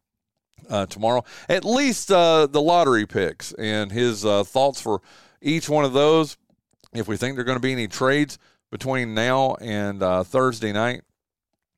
[0.68, 1.25] uh, tomorrow.
[1.48, 5.01] At least uh, the lottery picks and his uh, thoughts for
[5.40, 6.37] each one of those.
[6.92, 8.38] If we think there are going to be any trades
[8.70, 11.03] between now and uh, Thursday night.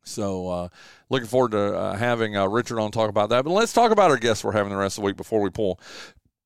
[0.07, 0.69] So, uh,
[1.09, 3.45] looking forward to uh, having Richard on talk about that.
[3.45, 5.51] But let's talk about our guests we're having the rest of the week before we
[5.51, 5.81] pull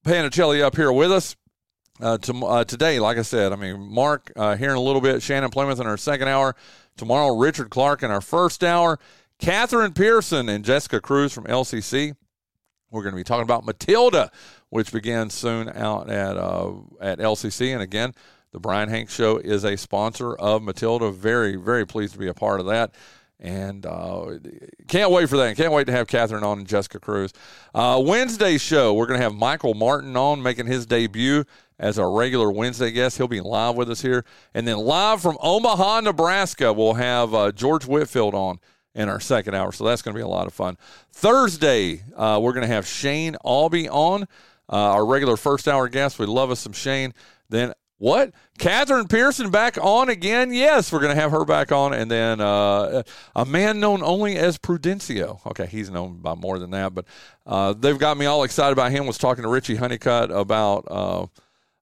[0.04, 1.34] Panichelli up here with us.
[2.00, 5.80] To, today, like I said, I mean, Mark here in a little bit, Shannon Plymouth
[5.80, 6.54] in our second hour.
[6.96, 8.98] Tomorrow, Richard Clark in our first hour.
[9.38, 12.16] Catherine Pearson and Jessica Cruz from LCC
[12.90, 14.30] we're going to be talking about Matilda,
[14.70, 17.72] which begins soon out at uh, at LCC.
[17.72, 18.14] And again,
[18.52, 21.10] the Bryan Hanks Show is a sponsor of Matilda.
[21.10, 22.94] Very, very pleased to be a part of that.
[23.40, 24.38] And uh,
[24.88, 25.56] can't wait for that.
[25.56, 27.32] Can't wait to have Catherine on and Jessica Cruz.
[27.72, 31.44] Uh, Wednesday show, we're going to have Michael Martin on making his debut
[31.78, 33.16] as our regular Wednesday guest.
[33.16, 34.24] He'll be live with us here.
[34.54, 38.58] And then live from Omaha, Nebraska, we'll have uh, George Whitfield on
[38.94, 39.72] in our second hour.
[39.72, 40.76] So that's going to be a lot of fun.
[41.12, 44.26] Thursday, uh, we're going to have Shane Albee on, uh,
[44.76, 46.18] our regular first hour guest.
[46.18, 47.14] We love us some Shane.
[47.48, 48.32] Then what?
[48.58, 50.52] Catherine Pearson back on again?
[50.52, 51.92] Yes, we're going to have her back on.
[51.92, 53.02] And then uh,
[53.34, 55.44] a man known only as Prudencio.
[55.46, 57.06] Okay, he's known by more than that, but
[57.46, 59.06] uh, they've got me all excited about him.
[59.06, 61.26] Was talking to Richie Honeycutt about uh,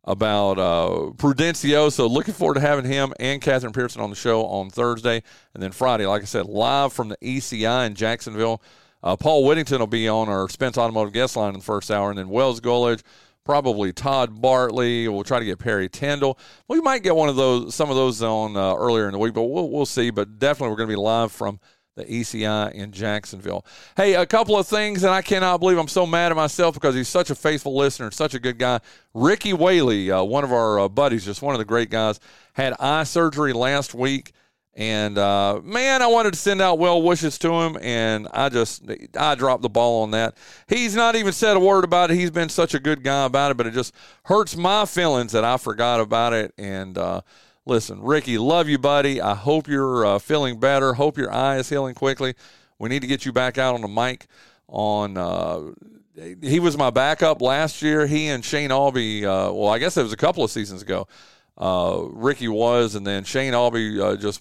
[0.07, 1.90] about uh, Prudencio.
[1.90, 5.23] So looking forward to having him and Catherine Pearson on the show on Thursday.
[5.55, 8.62] And then Friday, like I said, live from the ECI in Jacksonville.
[9.03, 12.11] Uh, Paul Whittington will be on our Spence Automotive guest line in the first hour.
[12.11, 13.03] And then Wells Gullidge,
[13.45, 15.09] probably Todd Bartley.
[15.09, 16.38] We'll try to get Perry Tyndall.
[16.69, 19.35] We might get one of those, some of those on uh, earlier in the week,
[19.35, 20.11] but we'll, we'll see.
[20.11, 21.61] But definitely we're going to be live from–
[21.96, 23.64] the ECI in Jacksonville.
[23.96, 26.94] Hey, a couple of things, and I cannot believe I'm so mad at myself because
[26.94, 28.80] he's such a faithful listener such a good guy.
[29.14, 32.20] Ricky Whaley, uh, one of our uh, buddies, just one of the great guys,
[32.52, 34.32] had eye surgery last week.
[34.74, 38.82] And uh, man, I wanted to send out well wishes to him, and I just
[39.18, 40.37] I dropped the ball on that.
[40.68, 42.16] He's not even said a word about it.
[42.16, 45.44] He's been such a good guy about it, but it just hurts my feelings that
[45.44, 46.52] I forgot about it.
[46.59, 47.22] And uh,
[47.68, 49.20] Listen, Ricky, love you, buddy.
[49.20, 50.94] I hope you're uh, feeling better.
[50.94, 52.37] Hope your eye is healing quickly.
[52.79, 54.29] We need to get you back out on the mic.
[54.68, 55.72] On uh,
[56.40, 58.07] he was my backup last year.
[58.07, 59.26] He and Shane Albee.
[59.26, 61.09] Uh, well, I guess it was a couple of seasons ago.
[61.59, 64.40] Uh, Ricky was, and then Shane Albee uh, just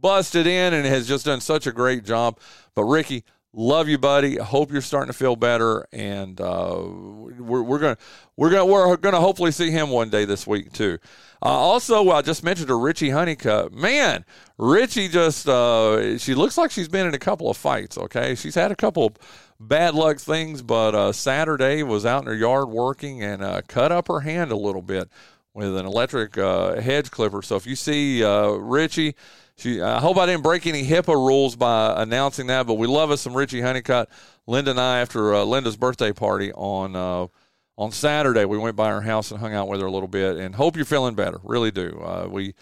[0.00, 2.38] busted in and has just done such a great job.
[2.74, 4.36] But Ricky, love you, buddy.
[4.36, 7.98] Hope you're starting to feel better, and uh, we're, we're gonna
[8.36, 10.98] we're gonna we're gonna hopefully see him one day this week too.
[11.40, 13.72] Uh, also, I just mentioned to Richie Honeycutt.
[13.72, 14.24] Man,
[14.56, 18.34] Richie just, uh, she looks like she's been in a couple of fights, okay?
[18.34, 19.16] She's had a couple of
[19.60, 23.92] bad luck things, but uh, Saturday was out in her yard working and uh, cut
[23.92, 25.08] up her hand a little bit
[25.54, 27.42] with an electric uh, hedge clipper.
[27.42, 29.14] So if you see uh, Richie,
[29.56, 33.10] she, I hope I didn't break any HIPAA rules by announcing that, but we love
[33.10, 34.08] us some Richie Honeycutt.
[34.46, 37.28] Linda and I, after Linda's birthday party on
[37.78, 40.36] on Saturday, we went by her house and hung out with her a little bit.
[40.36, 41.38] And hope you're feeling better.
[41.44, 42.02] Really do.
[42.04, 42.54] Uh, we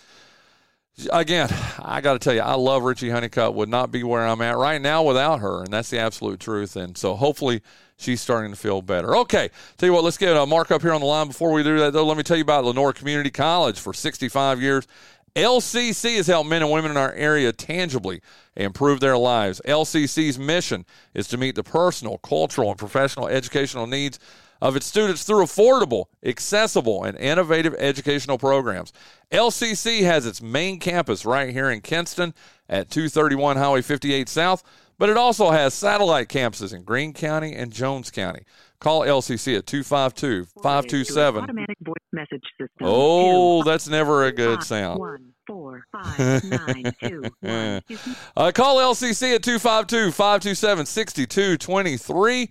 [1.11, 1.49] again,
[1.79, 3.55] I got to tell you, I love Richie Honeycutt.
[3.55, 6.77] Would not be where I'm at right now without her, and that's the absolute truth.
[6.77, 7.63] And so hopefully
[7.97, 9.17] she's starting to feel better.
[9.17, 9.49] Okay,
[9.79, 11.29] tell you what, let's get a mark up here on the line.
[11.29, 14.61] Before we do that, though, let me tell you about Lenoir Community College for 65
[14.61, 14.87] years.
[15.35, 18.23] LCC has helped men and women in our area tangibly
[18.55, 19.61] improve their lives.
[19.67, 24.19] LCC's mission is to meet the personal, cultural, and professional educational needs
[24.61, 28.93] of its students through affordable, accessible, and innovative educational programs.
[29.31, 32.35] LCC has its main campus right here in Kinston
[32.69, 34.63] at 231 Highway 58 South,
[34.99, 38.45] but it also has satellite campuses in Greene County and Jones County.
[38.79, 41.45] Call LCC at 252 527.
[41.45, 42.69] Automatic voice message system.
[42.81, 45.01] Oh, that's never a good sound.
[45.01, 47.83] One, four, five, nine, two, one.
[48.37, 52.49] Uh, call LCC at 252 527 6223 or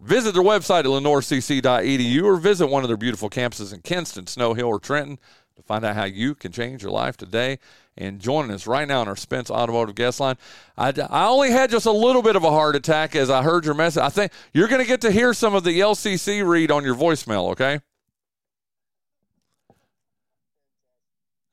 [0.00, 4.54] visit their website at lenoircc.edu or visit one of their beautiful campuses in Kinston, Snow
[4.54, 5.18] Hill, or Trenton
[5.56, 7.58] to find out how you can change your life today.
[7.96, 10.36] And joining us right now on our Spence Automotive guest line,
[10.78, 13.66] I, I only had just a little bit of a heart attack as I heard
[13.66, 14.02] your message.
[14.02, 16.94] I think you're going to get to hear some of the LCC read on your
[16.94, 17.80] voicemail, okay?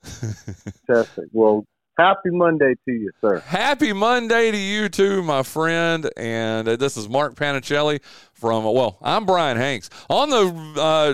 [0.01, 1.25] Fantastic.
[1.33, 1.65] Well,
[1.97, 3.39] happy Monday to you, sir.
[3.39, 6.09] Happy Monday to you too, my friend.
[6.15, 7.99] And uh, this is Mark Panichelli
[8.39, 9.89] from, well, I'm Bryan Hanks.
[10.09, 11.13] On the, uh,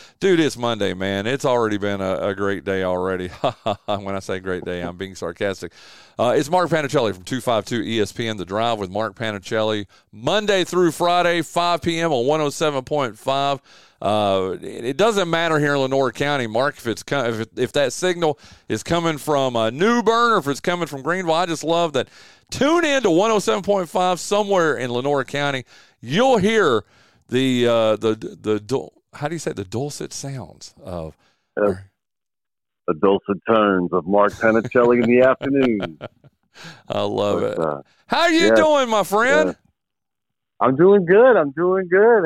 [0.20, 1.26] dude, it's Monday, man.
[1.26, 3.28] It's already been a, a great day already.
[3.86, 5.72] when I say great day, I'm being sarcastic.
[6.18, 11.42] Uh, it's Mark Panichelli from 252 ESPN, The Drive with Mark Panichelli, Monday through Friday,
[11.42, 12.12] 5 p.m.
[12.12, 13.60] on 107.5.
[14.00, 18.38] Uh, it doesn't matter here in Lenoir County, Mark, if it's if, if that signal
[18.68, 21.34] is coming from uh, New Bern or if it's coming from Greenville.
[21.34, 22.08] I just love that.
[22.50, 25.64] Tune in to 107.5 somewhere in Lenoir County.
[26.00, 26.84] You'll hear
[27.28, 31.16] the uh, the the how do you say the dulcet sounds of
[31.60, 31.74] uh,
[32.86, 35.98] the dulcet tones of Mark Panichelli in the afternoon.
[36.88, 37.58] I love but, it.
[37.58, 39.56] Uh, how are you yes, doing, my friend?
[40.60, 41.36] I'm doing good.
[41.36, 42.24] I'm doing good.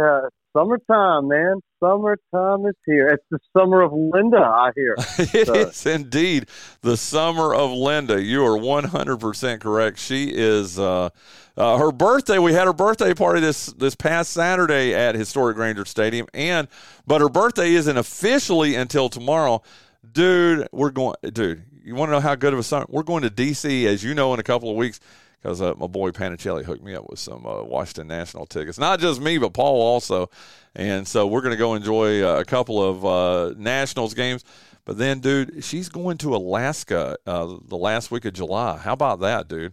[0.56, 1.60] Summertime, man.
[1.78, 3.08] Summertime is here.
[3.08, 4.96] It's the summer of Linda, I hear.
[5.32, 5.54] It so.
[5.54, 6.48] is indeed
[6.82, 8.20] the summer of Linda.
[8.20, 9.98] You are 100% correct.
[9.98, 11.10] She is uh,
[11.56, 12.38] uh, her birthday.
[12.38, 16.66] We had her birthday party this this past Saturday at Historic Grainger Stadium, and
[17.06, 19.62] but her birthday isn't officially until tomorrow.
[20.10, 21.14] Dude, we're going.
[21.32, 22.86] Dude, you want to know how good of a summer?
[22.88, 24.98] We're going to DC, as you know, in a couple of weeks
[25.40, 28.78] because uh, my boy Panichelli hooked me up with some uh, Washington National tickets.
[28.78, 30.30] Not just me, but Paul also.
[30.74, 34.44] And so we're going to go enjoy uh, a couple of uh, Nationals games.
[34.84, 38.76] But then, dude, she's going to Alaska uh, the last week of July.
[38.78, 39.72] How about that, dude?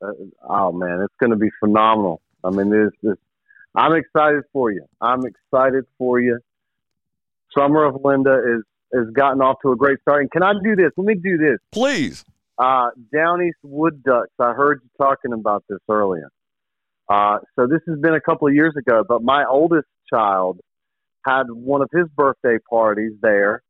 [0.00, 0.12] Uh,
[0.48, 2.20] oh man, it's going to be phenomenal.
[2.42, 3.18] I mean, there's, there's,
[3.74, 4.84] I'm excited for you.
[5.00, 6.38] I'm excited for you.
[7.56, 10.22] Summer of Linda is has gotten off to a great start.
[10.22, 10.92] And can I do this?
[10.96, 12.24] Let me do this, please.
[12.58, 14.30] Uh, Down East Wood Ducks.
[14.38, 16.30] I heard you talking about this earlier.
[17.08, 20.60] Uh, so this has been a couple of years ago, but my oldest child
[21.26, 23.62] had one of his birthday parties there,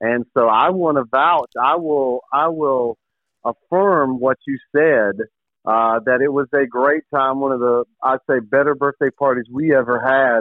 [0.00, 1.50] and so I want to vouch.
[1.60, 2.20] I will.
[2.32, 2.96] I will
[3.44, 5.26] affirm what you said.
[5.64, 7.40] Uh, that it was a great time.
[7.40, 10.40] One of the I'd say better birthday parties we ever had.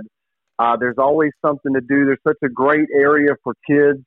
[0.58, 2.06] Uh, there's always something to do.
[2.06, 4.00] There's such a great area for kids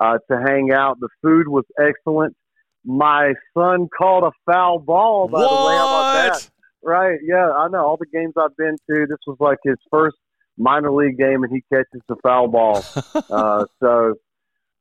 [0.00, 0.98] uh, to hang out.
[1.00, 2.36] The food was excellent
[2.86, 5.28] my son caught a foul ball.
[5.28, 5.48] By what?
[5.48, 6.50] the way, how about that?
[6.82, 7.18] Right?
[7.22, 7.84] Yeah, I know.
[7.84, 10.16] All the games I've been to, this was like his first
[10.56, 12.84] minor league game, and he catches a foul ball.
[13.30, 14.14] uh, so,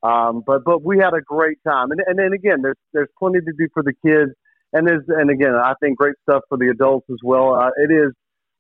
[0.04, 3.40] um, but but we had a great time, and and then again, there's there's plenty
[3.40, 4.32] to do for the kids,
[4.72, 7.56] and there's and again, I think great stuff for the adults as well.
[7.56, 8.14] Uh, it is,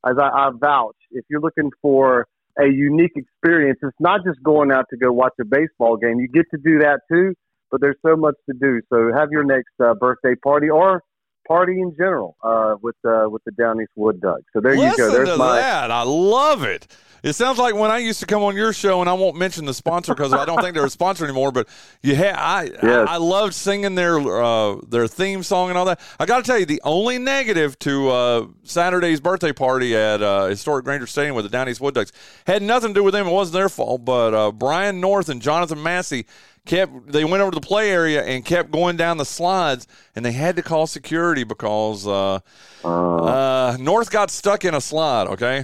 [0.08, 2.25] as I, I vouch, if you're looking for
[2.58, 6.19] a unique experience, it's not just going out to go watch a baseball game.
[6.19, 7.36] You get to do that too
[7.71, 8.82] but there's so much to do.
[8.91, 11.01] So have your next uh, birthday party or
[11.47, 14.41] party in general uh, with uh, with the Down East Wood Duck.
[14.54, 15.12] So there Listen you go.
[15.12, 15.58] There's to my.
[15.58, 15.91] That.
[15.91, 16.88] I love it.
[17.23, 19.65] It sounds like when I used to come on your show, and I won't mention
[19.65, 21.51] the sponsor because I don't think they're a sponsor anymore.
[21.51, 21.67] But
[22.04, 22.84] you had I yes.
[22.84, 25.99] I, I loved singing their uh, their theme song and all that.
[26.19, 30.45] I got to tell you, the only negative to uh, Saturday's birthday party at uh,
[30.45, 32.12] historic Grainger Stadium with the Down East Wood Ducks
[32.45, 33.28] had nothing to do with them.
[33.28, 34.06] It wasn't their fault.
[34.06, 36.28] But uh, Brian North and Jonathan Massey
[36.65, 40.25] kept they went over to the play area and kept going down the slides and
[40.25, 42.39] they had to call security because uh,
[42.84, 45.63] uh, uh, north got stuck in a slide okay?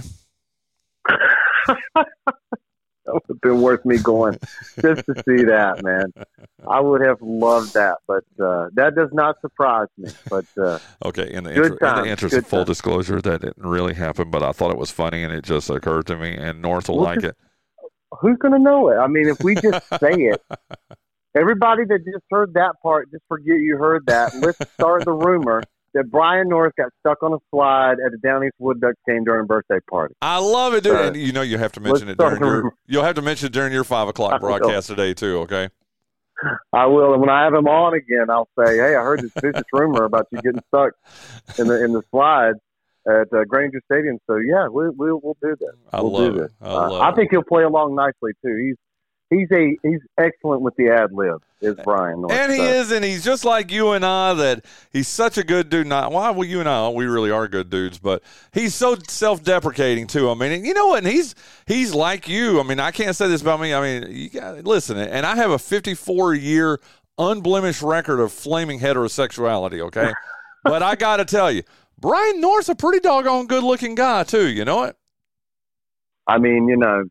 [3.04, 4.38] That would have been worth me going
[4.80, 6.12] just to see that man.
[6.68, 11.32] I would have loved that but uh, that does not surprise me but uh, okay
[11.32, 12.66] in the, inter- in the interest good of full time.
[12.66, 16.06] disclosure that didn't really happen but i thought it was funny and it just occurred
[16.06, 17.36] to me and north will like it
[18.20, 18.96] who's going to know it?
[18.96, 20.42] I mean, if we just say it,
[21.34, 24.34] everybody that just heard that part, just forget you heard that.
[24.34, 25.62] Let's start the rumor
[25.94, 29.24] that Brian North got stuck on a slide at a Down East Wood Ducks game
[29.24, 30.14] during a birthday party.
[30.22, 30.96] I love it, dude.
[30.96, 32.72] and you know you have to mention it during your.
[32.86, 35.38] You'll have to mention it during your five o'clock broadcast today too.
[35.40, 35.68] Okay.
[36.72, 39.30] I will, and when I have him on again, I'll say, "Hey, I heard this
[39.40, 40.92] vicious rumor about you getting stuck
[41.58, 42.54] in the in the slide."
[43.06, 44.18] At uh, Grainger Stadium.
[44.26, 45.72] So yeah, we, we'll we'll do that.
[45.92, 46.52] I we'll love do it.
[46.60, 48.56] I, uh, I think he'll play along nicely too.
[48.56, 48.76] He's
[49.32, 51.42] he's a he's excellent with the ad lib.
[51.60, 52.22] Is Brian?
[52.22, 52.64] North, and he so.
[52.64, 54.34] is, and he's just like you and I.
[54.34, 55.86] That he's such a good dude.
[55.86, 60.08] Not why well, you and I, we really are good dudes, but he's so self-deprecating
[60.08, 60.30] too.
[60.30, 60.98] I mean, you know what?
[60.98, 61.34] And he's
[61.66, 62.60] he's like you.
[62.60, 63.74] I mean, I can't say this about me.
[63.74, 66.80] I mean, you got listen, and I have a 54 year
[67.18, 69.80] unblemished record of flaming heterosexuality.
[69.80, 70.12] Okay,
[70.64, 71.62] but I got to tell you
[72.02, 74.48] Brian North's a pretty doggone good looking guy too.
[74.48, 74.96] You know it.
[76.26, 77.04] I mean, you know,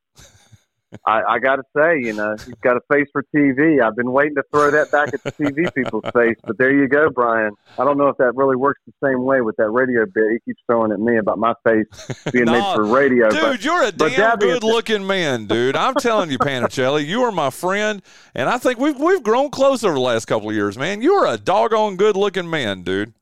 [1.07, 3.81] I, I got to say, you know, he's got a face for TV.
[3.81, 6.89] I've been waiting to throw that back at the TV people's face, but there you
[6.89, 7.53] go, Brian.
[7.79, 10.25] I don't know if that really works the same way with that radio bit.
[10.33, 11.85] He keeps throwing at me about my face
[12.33, 13.29] being No, made for radio.
[13.29, 15.77] Dude, but, you're a damn good looking man, dude.
[15.77, 18.01] I'm telling you, Panichelli, you are my friend,
[18.35, 21.01] and I think we've we've grown close over the last couple of years, man.
[21.01, 23.13] You are a doggone good looking man, dude.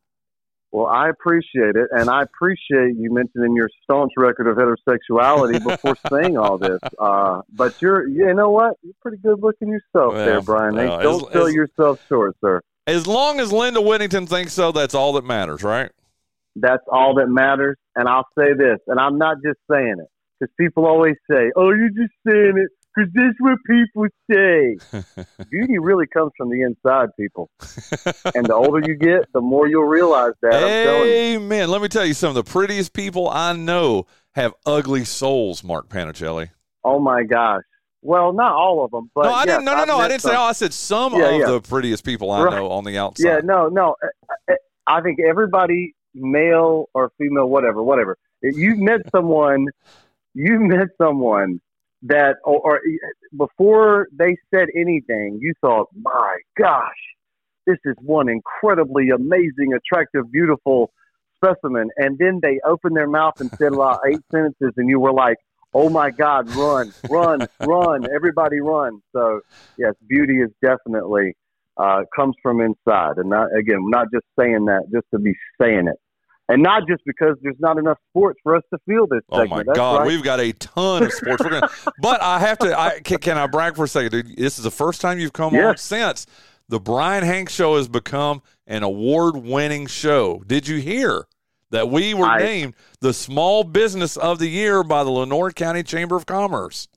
[0.71, 5.95] Well, I appreciate it, and I appreciate you mentioning your staunch record of heterosexuality before
[6.11, 6.79] saying all this.
[6.99, 8.75] Uh, but you're, you know what?
[8.83, 10.75] You're pretty good looking yourself Well, there, Bryan.
[10.75, 12.61] Well, Don't as- sell as- yourself short, sir.
[12.85, 15.91] As long as Linda Whittington thinks so, that's all that matters, right?
[16.55, 17.77] That's all that matters.
[17.95, 20.07] And I'll say this, and I'm not just saying it,
[20.39, 24.77] because people always say, "Oh, you're just saying it because that's what people say."
[25.49, 27.49] Beauty really comes from the inside, people.
[28.35, 30.61] and the older you get, the more you'll realize that.
[30.61, 31.03] You.
[31.37, 31.69] Amen.
[31.69, 35.89] Let me tell you, some of the prettiest people I know have ugly souls, Mark
[35.89, 36.49] Panichelli.
[36.83, 37.63] Oh my gosh.
[38.01, 39.65] Well, not all of them, but no, I yes, didn't.
[39.65, 39.97] No, no, no.
[39.97, 40.37] I didn't say some.
[40.37, 40.47] all.
[40.47, 41.45] I said some Yeah, of yeah.
[41.47, 42.55] the prettiest people I Right.
[42.55, 43.25] know on the outside.
[43.27, 43.95] Yeah, no, no.
[44.49, 44.55] I-
[44.87, 48.17] I think everybody, male or female, whatever, whatever.
[48.41, 49.67] You met someone,
[50.33, 51.61] you met someone
[52.03, 52.81] that, or, or
[53.37, 56.91] before they said anything, you thought, my gosh,
[57.67, 60.91] this is one incredibly amazing, attractive, beautiful
[61.35, 61.89] specimen.
[61.97, 65.37] And then they opened their mouth and said about eight sentences, and you were like,
[65.73, 69.01] oh my God, run, run, run, everybody run.
[69.15, 69.41] So,
[69.77, 71.33] yes, beauty is definitely
[71.77, 73.17] uh, comes from inside.
[73.17, 75.97] And not, again, not just saying that just to be saying it.
[76.51, 79.61] And not just because there's not enough sports for us to feel this Oh my
[79.63, 80.07] That's God, right.
[80.07, 81.43] we've got a ton of sports.
[81.43, 81.69] We're gonna,
[82.01, 82.77] but I have to.
[82.77, 84.35] I can, can I brag for a second, dude?
[84.35, 86.25] This is the first time you've come on since
[86.67, 90.43] the Bryan Hanks Show has become an award-winning show.
[90.45, 91.27] Did you hear
[91.69, 95.83] that we were I- named the Small Business of the Year by the Lenoir County
[95.83, 96.87] Chamber of Commerce?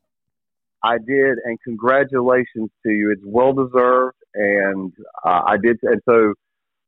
[0.82, 3.12] I did, and congratulations to you.
[3.12, 4.92] It's well deserved, and
[5.24, 6.32] uh, I did, and so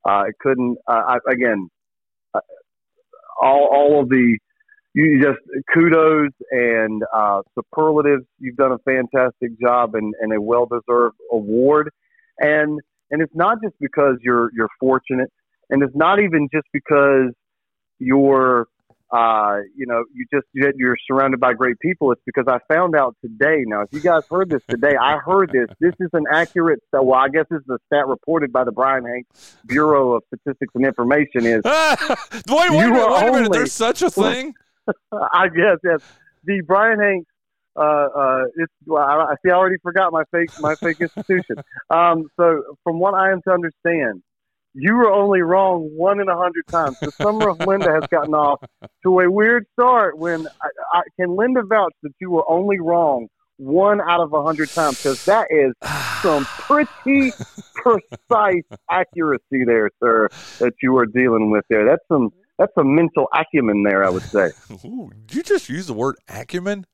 [0.05, 0.79] uh, I couldn't.
[0.89, 1.69] Uh, I, again,
[3.41, 4.39] all all of the
[4.95, 5.41] you just
[5.73, 8.25] kudos and uh, superlatives.
[8.39, 11.91] You've done a fantastic job, and, and a well deserved award.
[12.39, 15.31] And and it's not just because you're you're fortunate,
[15.71, 17.33] and it's not even just because
[17.99, 18.67] you're
[19.15, 22.11] uh, you know, you just you- you're surrounded by great people.
[22.13, 23.63] It's because I found out today.
[23.67, 25.69] Now, if you guys heard this today, I heard this.
[25.81, 26.81] This is an accurate.
[26.93, 30.73] Well, I guess this is a stat reported by the Bryan Hanks Bureau of Statistics
[30.75, 31.47] and Information.
[31.47, 31.69] Is wait,
[32.49, 33.35] wait, a You minute, wait a minute.
[33.47, 34.55] only- There's such a thing.
[35.13, 36.01] I guess yes.
[36.45, 37.27] The Bryan Hanks.
[37.77, 37.81] Uh,
[38.17, 39.51] uh, it's, well, I, I see.
[39.51, 41.57] I already forgot my fake my fake institution.
[41.91, 44.23] Um, so, from what I am to understand,
[44.75, 46.99] you were only wrong one in a hundred times.
[47.01, 48.61] The summer of Linda has gotten off
[49.05, 50.19] to a weird start.
[50.19, 54.43] When I, I, can Linda vouch that you were only wrong one out of a
[54.43, 54.99] hundred times?
[54.99, 55.73] Because that is
[56.23, 57.33] some pretty
[57.77, 61.87] precise accuracy there, sir, that you are dealing with there.
[61.87, 64.51] That's some that's some mental acumen there, I would say.
[64.85, 66.87] Ooh, did you just use the word acumen?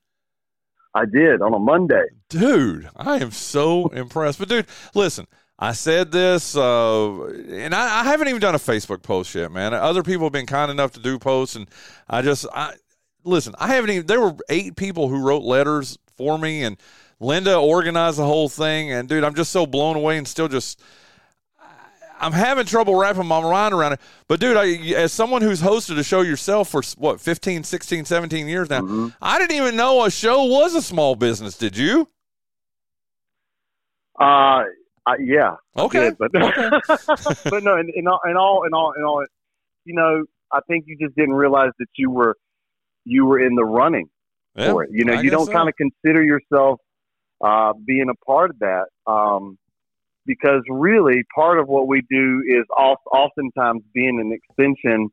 [0.94, 2.02] I did on a Monday.
[2.28, 5.28] dude i am so impressed but dude listen
[5.60, 9.74] i said this uh, and I, I haven't even done a facebook post yet man
[9.74, 11.68] other people have been kind enough to do posts and
[12.08, 12.74] i just i
[13.22, 16.76] listen i haven't even there were eight people who wrote letters for me and
[17.20, 20.82] linda organized the whole thing and dude i'm just so blown away and still just
[22.20, 24.00] I'm having trouble wrapping my mind around it.
[24.28, 28.46] But, dude, I, as someone who's hosted a show yourself for, what, 15, 16, 17
[28.46, 29.08] years now, Mm-hmm.
[29.22, 31.56] I didn't even know a show was a small business.
[31.56, 32.08] Did you?
[34.18, 34.64] Uh,
[35.06, 35.56] I, yeah.
[35.76, 36.10] Okay.
[36.10, 39.24] did, but but no, in, in all, in all, in all, in all,
[39.84, 42.36] you know, I think you just didn't realize that you were
[43.04, 44.08] you were in the running
[44.54, 44.90] Yeah, for it.
[44.92, 45.52] You know, I you don't so.
[45.52, 46.80] kind of consider yourself
[47.42, 49.58] uh, being a part of that um,
[50.26, 55.08] because really part of what we do is oftentimes being an extension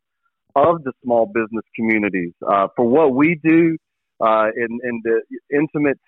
[0.56, 2.34] of the small business communities.
[2.46, 3.78] Uh, for what we do
[4.20, 5.22] uh, in, in the
[5.54, 6.00] intimate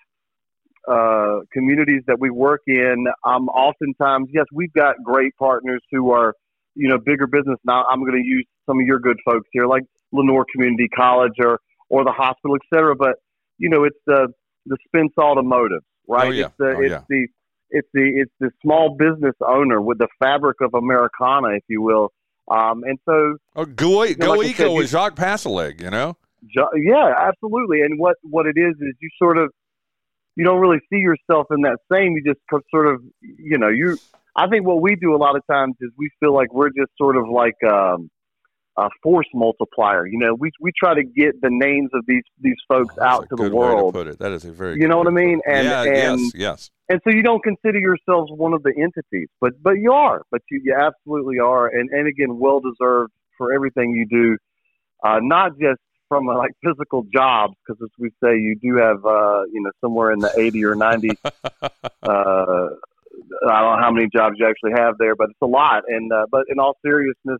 [0.88, 6.34] uh, communities that we work in, um, oftentimes, yes, we've got great partners who are,
[6.74, 7.58] you know, bigger business.
[7.64, 11.34] Now, I'm going to use some of your good folks here, like Lenoir Community College
[11.38, 11.58] or
[11.88, 12.94] or the hospital, et cetera.
[12.96, 13.16] But
[13.58, 14.28] you know, it's the
[14.66, 16.28] the Spence Automotive, right?
[16.28, 16.46] Oh, yeah.
[16.46, 17.02] It's the Oh, it's yeah.
[17.08, 17.26] the
[17.70, 22.10] it's the it's the small business owner with the fabric of Americana, if you will.
[22.50, 25.90] Um, and so, Oh, go, know, go like Eco said, you- with Jacques Passaleg, you
[25.90, 26.16] know?
[26.52, 27.82] Jo- yeah, absolutely.
[27.82, 29.52] And what what it is is you sort of
[30.36, 32.14] you don't really see yourself in that same.
[32.16, 33.96] You just sort of you know you.
[34.36, 36.92] I think what we do a lot of times is we feel like we're just
[36.96, 38.10] sort of like um,
[38.76, 40.06] uh, force multiplier.
[40.06, 43.24] You know, we we try to get the names of these these folks Oh, out
[43.24, 43.94] a to the world.
[43.94, 44.18] put it.
[44.18, 44.80] That is a very.
[44.80, 45.40] You know what I mean?
[45.46, 46.70] And yeah, and yes, yes.
[46.88, 50.42] and so you don't consider yourselves one of the entities, but but you are, but
[50.50, 54.36] you, you absolutely are, and and again, well deserved for everything you do,
[55.04, 55.80] uh, not just
[56.10, 59.70] from uh, like physical jobs, because as we say, you do have uh, you know
[59.80, 61.10] somewhere in the eighty or ninety.
[61.24, 62.68] uh,
[63.48, 65.84] I don't know how many jobs you actually have there, but it's a lot.
[65.88, 67.38] And uh, but in all seriousness,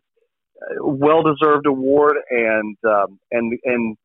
[0.81, 3.97] well deserved award, and um, and and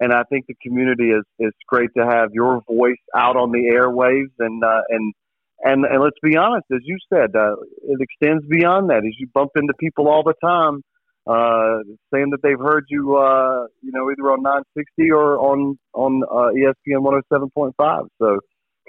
[0.00, 3.70] and I think the community is is great to have your voice out on the
[3.72, 5.12] airwaves, and uh, and
[5.60, 8.98] and and let's be honest, as you said, uh, it extends beyond that.
[8.98, 10.82] As you bump into people all the time,
[11.28, 11.78] uh,
[12.12, 16.50] saying that they've heard you, uh, you know, either on 960 or on on uh,
[16.56, 17.02] ESPN
[17.32, 18.06] 107.5.
[18.20, 18.38] So.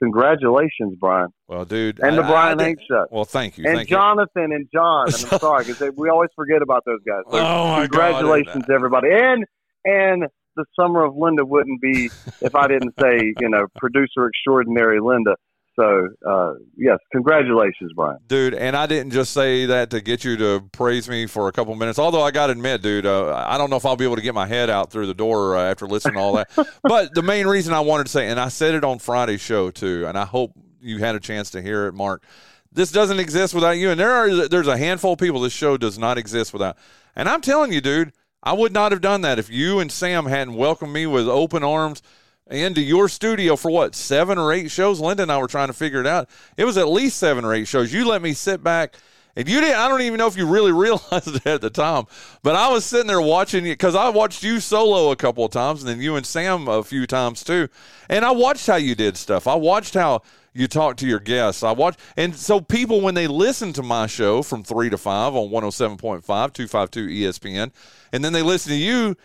[0.02, 3.66] Congratulations, Bryan, Well, dude, and the I- I Bryan did- Hanks show Well, thank you.
[3.66, 3.98] and thank you.
[3.98, 5.08] Jonathan and John.
[5.08, 7.24] And I'm sorry because we always forget about those guys.
[7.30, 7.82] So Oh, my God.
[7.92, 9.44] congratulations, everybody, and
[9.84, 10.24] and
[10.56, 12.10] the summer of Linda wouldn't be
[12.42, 15.36] if I didn't say you know producer extraordinary Linda.
[15.80, 18.18] So uh, yes, congratulations, Bryan.
[18.28, 18.54] dude.
[18.54, 21.74] And I didn't just say that to get you to praise me for a couple
[21.76, 21.98] minutes.
[21.98, 24.22] Although I got to admit, dude, uh, I don't know if I'll be able to
[24.22, 26.50] get my head out through the door uh, after listening to all that.
[26.84, 29.72] but the main reason I wanted to say, and I said it on Friday's show
[29.72, 30.52] too, and I hope
[30.82, 32.24] you had a chance to hear it, Mark.
[32.72, 35.78] This doesn't exist without you, and there are there's a handful of people this show
[35.78, 36.78] does not exist without.
[37.16, 38.12] And I'm telling you, dude,
[38.44, 41.64] I would not have done that if you and Sam hadn't welcomed me with open
[41.64, 42.02] arms
[42.50, 45.00] into your studio for what seven or eight shows.
[45.00, 46.30] Linda and I were trying to figure it out.
[46.58, 47.94] It was at least seven or eight shows.
[47.94, 48.96] You let me sit back.
[49.36, 52.06] And you didn't, I don't even know if you really realized it at the time,
[52.44, 55.52] but I was sitting there watching you because I watched you solo a couple of
[55.52, 57.70] times and then you and Sam a few times too.
[58.10, 59.48] And I watched how you did stuff.
[59.48, 60.24] I watched how
[60.54, 61.64] you talked to your guests.
[61.64, 65.36] I watched, and so people, when they listen to my show from three to five
[65.36, 67.72] on 107.5, 252 ESPN,
[68.12, 69.16] and then they listen to you,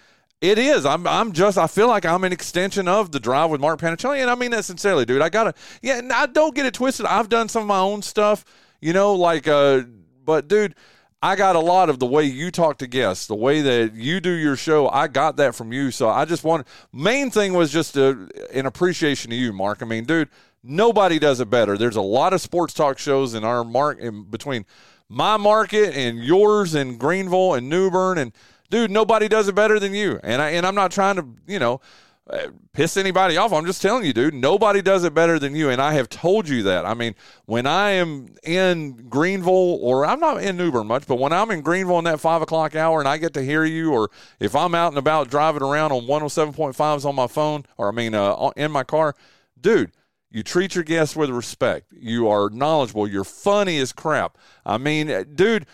[0.45, 0.85] it is.
[0.85, 1.07] I'm.
[1.07, 1.57] I'm just.
[1.57, 4.51] I feel like I'm an extension of the drive with Mark Panichelli, and I mean
[4.51, 5.23] that sincerely, dude.
[5.23, 5.55] I gotta.
[5.81, 5.99] Yeah.
[5.99, 7.07] and I don't get it twisted.
[7.07, 8.45] I've done some of my own stuff.
[8.81, 9.49] You know, like.
[9.49, 9.83] Uh.
[10.27, 10.75] But dude,
[11.23, 14.21] I got a lot of the way you talk to guests, the way that you
[14.21, 14.89] do your show.
[14.89, 15.91] I got that from you.
[15.91, 16.67] So I just want.
[16.93, 19.81] Main thing was just a, an appreciation to you, Mark.
[19.81, 20.29] I mean, dude,
[20.63, 21.79] nobody does it better.
[21.79, 24.67] There's a lot of sports talk shows in our mark in between
[25.09, 28.33] my market and yours and Greenville and New Bern and
[28.71, 30.21] dude, nobody does it better than you.
[30.23, 31.81] And I and I'm not trying to, you know,
[32.29, 33.53] uh, piss anybody off.
[33.53, 35.69] I'm just telling you, dude, nobody does it better than you.
[35.69, 36.87] And I have told you that.
[36.87, 41.17] I mean, when I am in Greenville, or I'm not in New Bern much, but
[41.17, 43.93] when I'm in Greenville in that five o'clock hour and I get to hear you,
[43.93, 44.11] or
[44.41, 48.15] if I'm out and about driving around on 107.5s on my phone, or I mean,
[48.15, 49.15] uh, in my car,
[49.61, 49.93] dude.
[50.31, 51.93] You treat your guests with respect.
[51.97, 53.07] You are knowledgeable.
[53.07, 54.37] You're funny as crap.
[54.67, 55.65] I mean, uh, dude,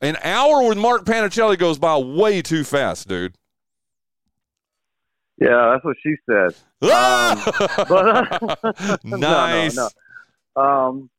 [0.00, 3.34] an hour with Mark Panichelli goes by way too fast, dude.
[5.38, 6.54] Yeah, that's what she said.
[6.82, 7.38] Um,
[7.88, 9.76] but no, nice.
[9.76, 9.88] no,
[10.56, 10.62] no.
[10.62, 11.10] Um,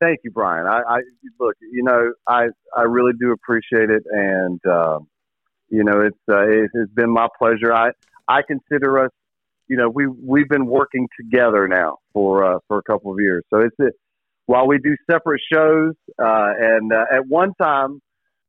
[0.00, 0.66] thank you, Bryan.
[0.66, 1.00] I, I
[1.38, 5.06] look, you know, I I really do appreciate it, and um,
[5.68, 7.72] you know, it's uh, it has been my pleasure.
[7.72, 7.90] I
[8.26, 9.10] I consider us,
[9.68, 13.44] you know, we we've been working together now for uh, for a couple of years.
[13.50, 13.94] So it's it.
[14.46, 18.00] While we do separate shows, uh, and uh, at one time,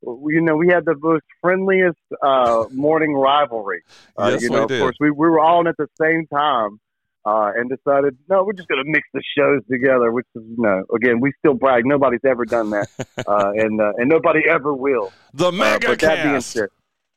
[0.06, 3.82] you know, we had the most friendliest uh, morning rivalry.
[4.18, 4.72] Uh, Yes, you we did.
[4.72, 6.80] of course, we, we were on at the same time
[7.26, 10.12] uh, and decided, no, we're just going to mix the shows together.
[10.12, 11.86] Which is, you know, again, we still brag.
[11.86, 12.88] Nobody's ever done that,
[13.28, 15.12] uh, and uh, and nobody ever will.
[15.34, 16.52] The Uh, mega that cast.
[16.52, 16.70] said,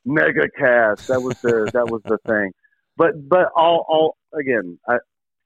[0.05, 1.07] mega cast.
[1.09, 2.51] That was the that was the thing.
[2.97, 4.97] But but all all again, I,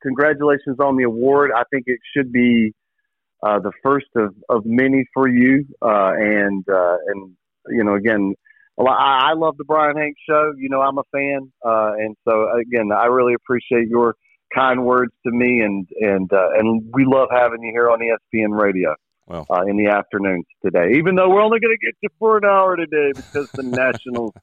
[0.01, 1.51] congratulations on the award.
[1.55, 2.73] I think it should be
[3.45, 5.65] uh, the first of, of many for you.
[5.81, 7.31] Uh, and uh, and
[7.69, 8.33] you know again,
[8.79, 10.53] I, I love the Bryan Hanks show.
[10.57, 14.15] You know I'm a fan, uh, and so again, I really appreciate your
[14.53, 18.59] kind words to me, and and uh, and we love having you here on ESPN
[18.59, 18.95] Radio
[19.27, 20.97] Well, uh, in the afternoons today.
[20.97, 24.33] Even though we're only going to get you for an hour today because the Nationals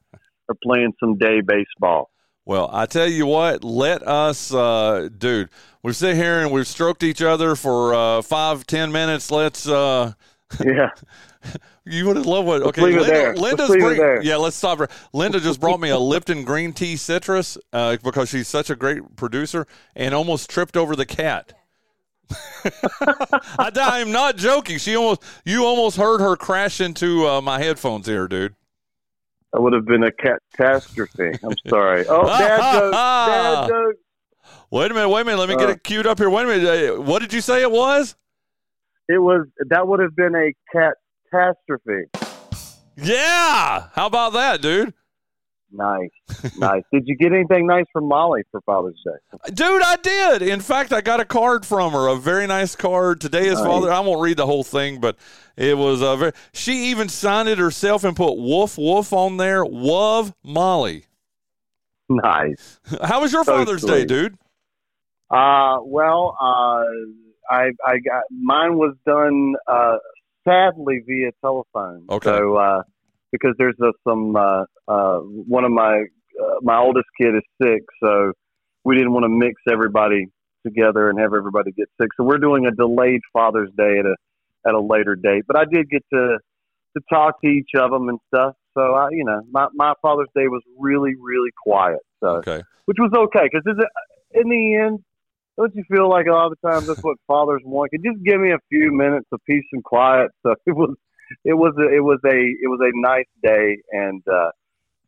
[0.48, 2.10] are playing some day baseball.
[2.46, 5.50] Well, I tell you what, let us, uh, dude.
[5.82, 9.30] We've sit here and we've stroked each other for uh, five, ten minutes.
[9.30, 9.66] Let's.
[9.68, 10.12] Uh,
[10.64, 10.90] Yeah,
[11.86, 12.62] you would love what?
[12.62, 13.36] Let's Okay, Linda, there.
[13.36, 14.20] Linda's bring- there.
[14.20, 14.88] Yeah, let's stop her.
[15.12, 19.14] Linda just brought me a Lipton green tea citrus uh, because she's such a great
[19.14, 19.64] producer,
[19.94, 21.52] and almost tripped over the cat.
[22.64, 24.78] I, I am not joking.
[24.78, 28.54] She almost, you almost heard her crash into uh, my headphones here, dude.
[29.52, 31.30] That would have been a catastrophe.
[31.42, 32.04] I'm sorry.
[32.08, 32.96] Oh, dad jokes.
[32.96, 33.98] Dad jokes.
[34.70, 35.38] Wait a minute, wait a minute.
[35.38, 36.30] Let me get Uh, it queued up here.
[36.30, 36.94] Wait a minute.
[36.98, 38.14] Uh, What did you say it was?
[39.08, 42.08] It was that would have been a catastrophe.
[42.96, 43.88] Yeah.
[43.92, 44.94] How about that, dude?
[45.72, 46.10] Nice,
[46.58, 46.82] nice.
[46.92, 49.52] Did you get anything nice from Molly for Father's Day?
[49.54, 50.42] Dude, I did.
[50.42, 53.20] In fact, I got a card from her, a very nice card.
[53.20, 53.66] Today is Nice.
[53.66, 53.92] Father.
[53.92, 55.16] I won't read the whole thing, but
[55.56, 56.32] it was a very.
[56.52, 59.64] She even signed it herself and put "woof woof" on there.
[59.64, 61.04] Wov Molly.
[62.08, 62.80] Nice.
[63.02, 64.34] How was your So Father's Day, dude?
[65.30, 66.82] Uh, well, uh,
[67.48, 69.98] I I got mine was done uh,
[70.44, 72.06] sadly via telephone.
[72.10, 72.28] Okay.
[72.28, 72.82] So uh,
[73.32, 76.04] because there's a, some uh, uh, one of my
[76.40, 78.32] uh, my oldest kid is sick, so
[78.84, 80.26] we didn't want to mix everybody
[80.64, 82.08] together and have everybody get sick.
[82.16, 84.16] So we're doing a delayed Father's Day at a
[84.66, 85.44] at a later date.
[85.46, 86.38] But I did get to
[86.96, 88.54] to talk to each of them and stuff.
[88.74, 92.00] So I, you know, my my Father's Day was really really quiet.
[92.20, 92.62] So Okay.
[92.86, 93.66] which was okay because
[94.32, 95.00] in the end,
[95.56, 97.90] don't you feel like a lot of times that's what fathers want?
[97.90, 100.30] Could just give me a few minutes of peace and quiet.
[100.42, 100.96] So it was,
[101.44, 104.50] it was, a, it was a, it was a nice day, and uh,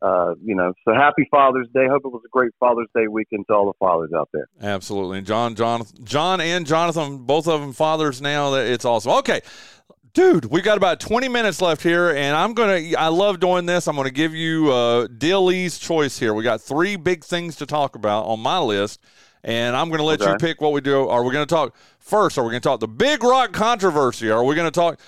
[0.03, 1.87] uh, you know, so happy Father's Day.
[1.87, 4.47] Hope it was a great Father's Day weekend to all the fathers out there.
[4.61, 5.19] Absolutely.
[5.19, 8.51] And John, Jonathan, John, and Jonathan, both of them fathers now.
[8.51, 9.13] That it's awesome.
[9.13, 9.39] Okay,
[10.13, 12.81] dude, we got about twenty minutes left here, and I'm gonna.
[12.97, 13.87] I love doing this.
[13.87, 16.33] I'm gonna give you uh, Dilly's choice here.
[16.33, 18.99] We got three big things to talk about on my list,
[19.41, 21.07] and I'm gonna let you pick what we do.
[21.07, 22.37] Are we gonna talk first?
[22.37, 24.29] Are we gonna talk the Big Rock controversy?
[24.29, 24.99] Are we gonna talk?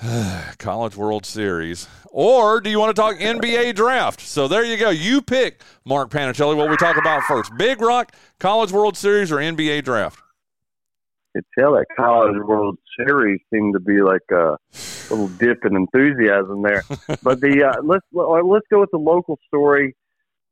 [0.58, 4.20] College World Series, or do you want to talk NBA draft?
[4.20, 4.88] So there you go.
[4.88, 9.36] You pick, Mark Panichelli, what we talk about first: Big Rock, College World Series, or
[9.36, 10.18] NBA draft.
[11.36, 14.56] could tell that College World Series seemed to be like a
[15.10, 16.82] little dip in enthusiasm there.
[17.22, 19.94] but the uh, let's let's go with the local story.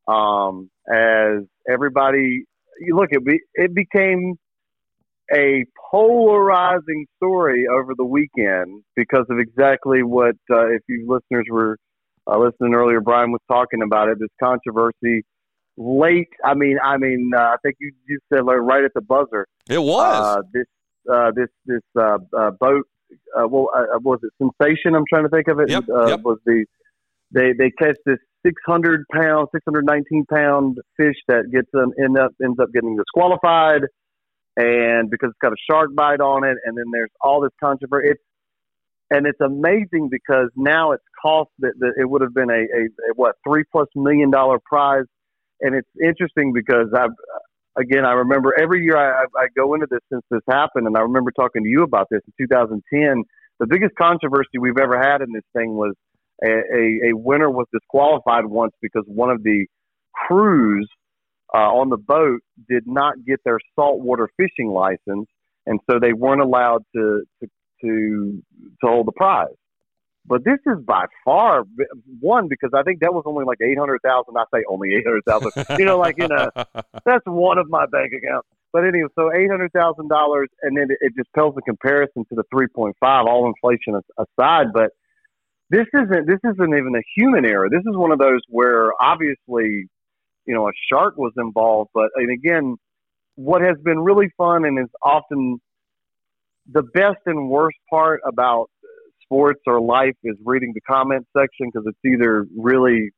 [0.06, 2.44] Um, as everybody,
[2.80, 4.38] you look, it be, it became
[5.34, 11.76] a polarizing story over the weekend because of exactly what uh, if you listeners were
[12.26, 14.18] uh, listening earlier, Bryan was talking about it.
[14.18, 15.24] This controversy
[15.76, 16.28] late.
[16.44, 19.46] I mean, I mean, uh, I think you you said like right at the buzzer
[19.68, 20.38] It was.
[20.38, 20.66] uh, this
[21.10, 22.84] uh, this this uh, uh, boat.
[23.34, 24.94] Uh, well, uh, was it sensation?
[24.94, 25.70] I'm trying to think of it.
[25.70, 26.20] Yep, uh, yep.
[26.22, 26.66] Was the
[27.30, 32.58] they they catch this 600 pound, 619 pound fish that gets them end up ends
[32.60, 33.82] up getting disqualified,
[34.58, 38.08] and because it's got a shark bite on it, and then there's all this controversy.
[38.10, 38.22] It's
[39.10, 42.82] and it's amazing because now it's cost that, that it would have been a, a,
[43.10, 45.06] a what three plus million dollar prize,
[45.60, 47.14] and it's interesting because I've
[47.78, 51.00] again, I remember every year I, I go into this since this happened, and I
[51.02, 53.22] remember talking to you about this in 2010.
[53.60, 55.94] The biggest controversy we've ever had in this thing was
[56.44, 59.66] a, a, a winner was disqualified once because one of the
[60.26, 60.88] crews
[61.54, 65.28] uh, on the boat did not get their saltwater fishing license,
[65.66, 67.48] and so they weren't allowed to to
[67.82, 68.42] to,
[68.80, 69.54] to hold the prize.
[70.26, 71.64] But this is by far
[72.20, 74.36] one because I think that was only like eight hundred thousand.
[74.36, 75.52] I say only eight hundred thousand.
[75.78, 76.50] you know, like you know,
[77.04, 78.46] that's one of my bank accounts.
[78.70, 82.26] But anyway, so eight hundred thousand dollars, and then it, it just tells in comparison
[82.28, 84.66] to the three point five, all inflation aside.
[84.74, 84.90] But
[85.70, 87.68] this isn't this isn't even a human error.
[87.70, 89.88] This is one of those where obviously,
[90.48, 91.90] you know, a shark was involved.
[91.94, 92.76] But and again,
[93.36, 95.60] what has been really fun and is often
[96.72, 98.70] the best and worst part about
[99.22, 103.10] sports or life is reading the comment section because it's either really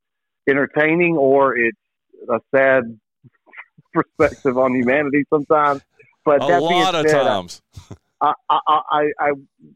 [0.49, 1.79] entertaining or it's
[2.29, 2.99] a sad
[3.95, 5.83] perspective on humanity sometimes.
[6.25, 7.63] But a that being lot of said, times.
[8.21, 9.31] I, I, I, I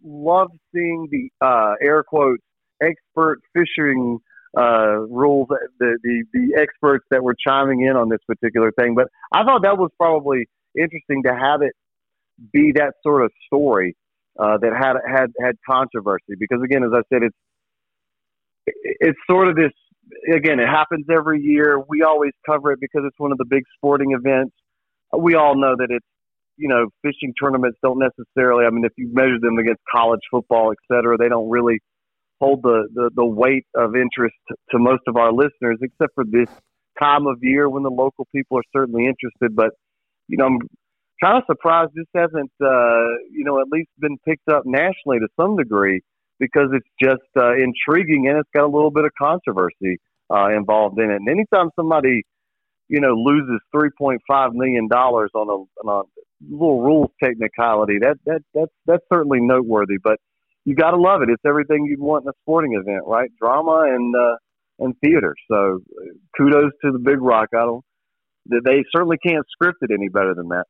[0.04, 2.42] love seeing the uh, air quotes
[2.82, 4.18] expert fishing
[4.56, 5.48] uh, rules,
[5.78, 8.94] the, the the experts that were chiming in on this particular thing.
[8.94, 11.72] But I thought that was probably interesting to have it
[12.52, 13.96] be that sort of story
[14.38, 17.36] uh, that had had had controversy because again, as I said, it's
[18.82, 19.72] it's sort of this
[20.32, 20.60] again.
[20.60, 21.80] It happens every year.
[21.88, 24.54] We always cover it because it's one of the big sporting events.
[25.16, 26.06] We all know that it's
[26.56, 28.66] you know fishing tournaments don't necessarily.
[28.66, 31.80] I mean, if you measure them against college football, et cetera, they don't really
[32.44, 34.36] hold the the, the weight of interest
[34.70, 36.50] to, most of our listeners, except for this
[37.00, 39.50] time of year when the local people are certainly interested.
[39.62, 39.70] But
[40.28, 40.58] you know, I'm
[41.22, 45.28] kind of surprised this hasn't, uh, you know, at least been picked up nationally to
[45.40, 46.00] some degree
[46.38, 49.98] because it's just uh, intriguing and it's got a little bit of controversy
[50.32, 51.16] uh, involved in it.
[51.16, 52.22] And anytime somebody,
[52.88, 57.98] you know, loses three point five million dollars on a, on a little rules technicality,
[58.00, 59.96] that that that's that's certainly noteworthy.
[60.02, 60.18] But
[60.64, 61.28] you got to love it.
[61.30, 63.30] It's everything you'd want in a sporting event, right?
[63.40, 64.36] Drama and uh,
[64.80, 65.34] and theater.
[65.50, 65.80] So
[66.36, 67.48] kudos to the Big Rock.
[67.54, 67.84] I don't.
[68.46, 70.64] They certainly can't script it any better than that.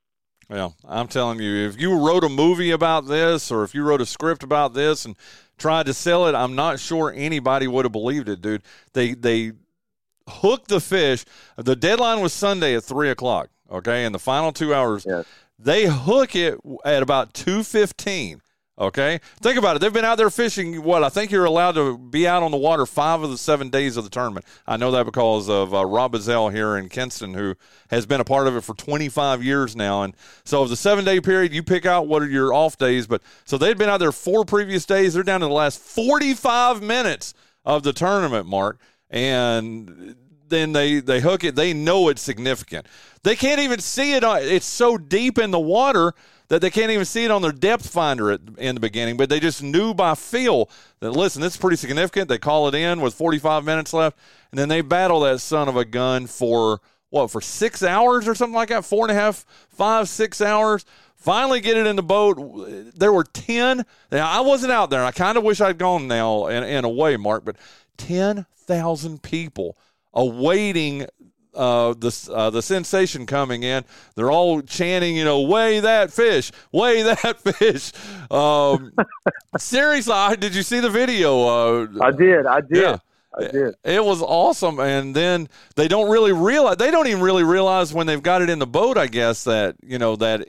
[0.49, 4.01] Well, I'm telling you, if you wrote a movie about this or if you wrote
[4.03, 5.17] a script about this and
[5.57, 8.63] tried to sell it, I'm not sure anybody would have believed it, dude.
[8.93, 9.53] They they
[10.29, 11.25] hook the fish.
[11.57, 13.49] The deadline was Sunday at three o'clock.
[13.71, 15.25] Okay, in the final two hours, Yes.
[15.59, 18.43] they hook it at about two fifteen.
[18.77, 19.79] Okay, think about it.
[19.79, 20.83] They've been out there fishing.
[20.83, 23.70] What I think you're allowed to be out on the water five of the seven
[23.70, 24.45] days of the tournament.
[24.66, 27.55] I know that because of uh, Rob Bazell here in Kinston, who
[27.91, 30.03] has been a part of it for 25 years now.
[30.03, 33.07] And so, of the seven day period, you pick out what are your off days.
[33.07, 35.14] But so they've been out there four previous days.
[35.14, 37.33] They're down to the last 45 minutes
[37.64, 40.16] of the tournament, Mark, and
[40.49, 41.55] then they they hook it.
[41.55, 42.89] They know it's significant.
[43.22, 44.25] They can't even see it.
[44.25, 46.12] It's so deep in the water
[46.49, 49.17] that they can't even see it on their depth finder at, in the beginning.
[49.17, 50.69] But they just knew by feel
[51.01, 52.29] that listen, this is pretty significant.
[52.29, 54.19] They call it in with 45 minutes left,
[54.51, 56.81] and then they battle that son of a gun for
[57.11, 60.85] what for six hours or something like that, four and a half, five, six hours.
[61.15, 62.93] Finally, get it in the boat.
[62.97, 63.87] There were ten.
[64.13, 65.05] Now I wasn't out there.
[65.05, 67.57] I kind of wish I'd gone now in, in a way, Mark, but
[67.97, 69.79] ten thousand people
[70.13, 71.07] awaiting
[71.55, 73.85] uh, the uh, the sensation coming in.
[74.15, 76.53] They're all chanting, you know, "Weigh that fish!
[76.73, 77.93] Weigh that fish!"
[78.31, 78.93] Um,
[79.59, 81.43] seriously, I, did you see the video?
[81.43, 82.47] Uh, I did.
[82.47, 82.77] I did.
[82.77, 82.99] Yeah.
[83.37, 83.75] I did.
[83.83, 86.77] It was awesome, and then they don't really realize.
[86.77, 88.97] They don't even really realize when they've got it in the boat.
[88.97, 90.47] I guess that you know that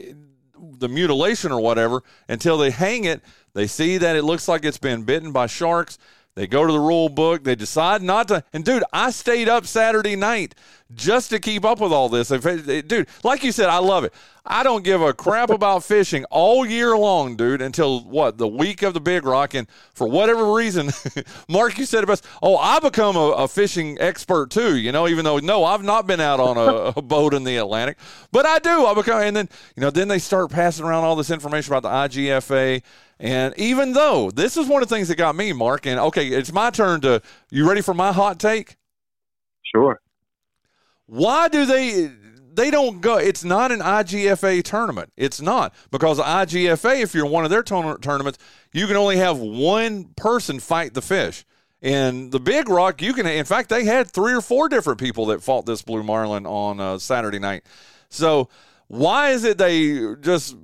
[0.79, 3.21] the mutilation or whatever until they hang it.
[3.53, 5.97] They see that it looks like it's been bitten by sharks.
[6.35, 7.45] They go to the rule book.
[7.45, 8.43] They decide not to.
[8.51, 10.53] And dude, I stayed up Saturday night
[10.93, 12.27] just to keep up with all this.
[12.27, 14.13] Dude, like you said, I love it.
[14.45, 18.83] I don't give a crap about fishing all year long, dude, until what the week
[18.83, 19.53] of the Big Rock.
[19.53, 20.91] And for whatever reason,
[21.49, 22.25] Mark, you said best.
[22.43, 24.77] Oh, I become a, a fishing expert too.
[24.77, 27.55] You know, even though no, I've not been out on a, a boat in the
[27.57, 27.97] Atlantic,
[28.31, 28.85] but I do.
[28.85, 32.09] I become, and then you know, then they start passing around all this information about
[32.09, 32.83] the IGFA.
[33.19, 36.27] And even though this is one of the things that got me, Mark, and okay,
[36.27, 37.21] it's my turn to.
[37.49, 38.75] You ready for my hot take?
[39.63, 39.99] Sure.
[41.05, 42.11] Why do they?
[42.53, 43.17] They don't go.
[43.17, 45.11] It's not an IGFA tournament.
[45.17, 47.01] It's not because IGFA.
[47.01, 48.37] If you're one of their tourna- tournaments,
[48.73, 51.45] you can only have one person fight the fish.
[51.81, 53.27] And the Big Rock, you can.
[53.27, 56.79] In fact, they had three or four different people that fought this blue marlin on
[56.79, 57.63] uh, Saturday night.
[58.09, 58.49] So
[58.87, 60.55] why is it they just?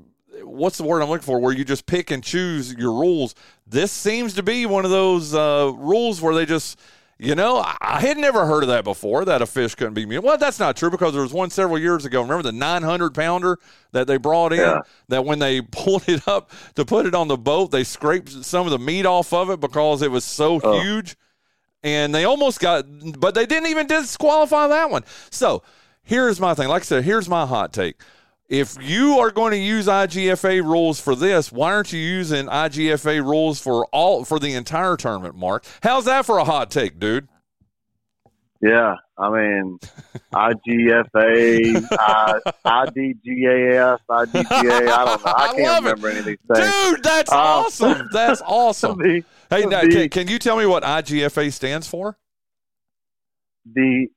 [0.44, 1.40] What's the word I'm looking for?
[1.40, 3.36] Where you just pick and choose your rules.
[3.68, 6.80] This seems to be one of those uh, rules where they just
[7.24, 9.26] you know, I- I had never heard of that before.
[9.26, 10.24] That a fish couldn't be mutilated.
[10.28, 12.24] Well, that's not true because there was one several years ago.
[12.24, 13.60] Remember the 900 pounder
[13.92, 14.60] that they brought in?
[14.60, 14.80] Yeah.
[15.10, 18.66] That when they pulled it up to put it on the boat, they scraped some
[18.66, 20.82] of the meat off of it because it was so Oh.
[20.82, 21.16] huge,
[21.84, 22.86] and they almost got.
[23.20, 25.04] But they didn't even disqualify that one.
[25.30, 25.62] So
[26.02, 26.70] here's my thing.
[26.70, 28.02] Like I said, here's my hot take.
[28.52, 33.24] If you are going to use IGFA rules for this, why aren't you using IGFA
[33.24, 35.64] rules for all for the entire tournament, Mark?
[35.82, 37.30] How's that for a hot take, dude?
[38.62, 39.80] Yeah, I mean,
[40.34, 44.88] IGFA, I, IDGAF, IDGA.
[44.90, 45.32] I don't know.
[45.32, 45.90] I I can't it.
[45.90, 46.70] remember any of these things.
[46.92, 48.10] Dude, that's Uh, awesome.
[48.12, 48.98] That's awesome.
[49.00, 52.18] The, Hey, now, can, can you tell me what IGFA stands for?
[53.74, 54.08] the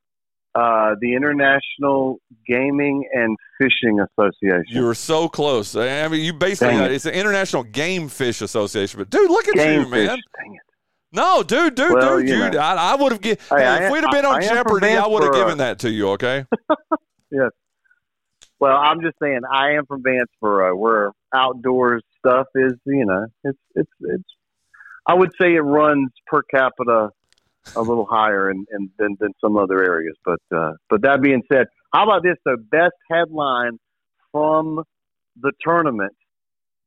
[0.55, 4.65] uh, the International Gaming and Fishing Association.
[4.69, 5.75] You were so close.
[5.77, 6.93] I mean, you basically, it.
[6.93, 8.99] it's the International Game Fish Association.
[8.99, 10.09] But, dude, look at Game you, man.
[10.09, 10.21] fish.
[10.39, 10.61] Dang it.
[11.13, 12.55] No, dude, dude, Well, dude, you dude.
[12.55, 12.59] know.
[12.59, 13.39] I, I would have given.
[13.49, 15.91] Hey, I if we'd have been on I Jeopardy, I would have given that to
[15.91, 16.11] you.
[16.11, 16.45] Okay.
[17.31, 17.51] Yes.
[18.61, 23.59] Well, I'm just saying, I am from Vanceboro, where outdoors stuff is, you know, it's
[23.75, 24.25] it's it's.
[25.07, 27.11] I would say it runs per capita
[27.75, 28.65] a little higher in,
[28.99, 32.37] than than some other areas, but uh, but that being said, how about this?
[32.45, 33.79] The best headline
[34.33, 34.83] from
[35.41, 36.13] the tournament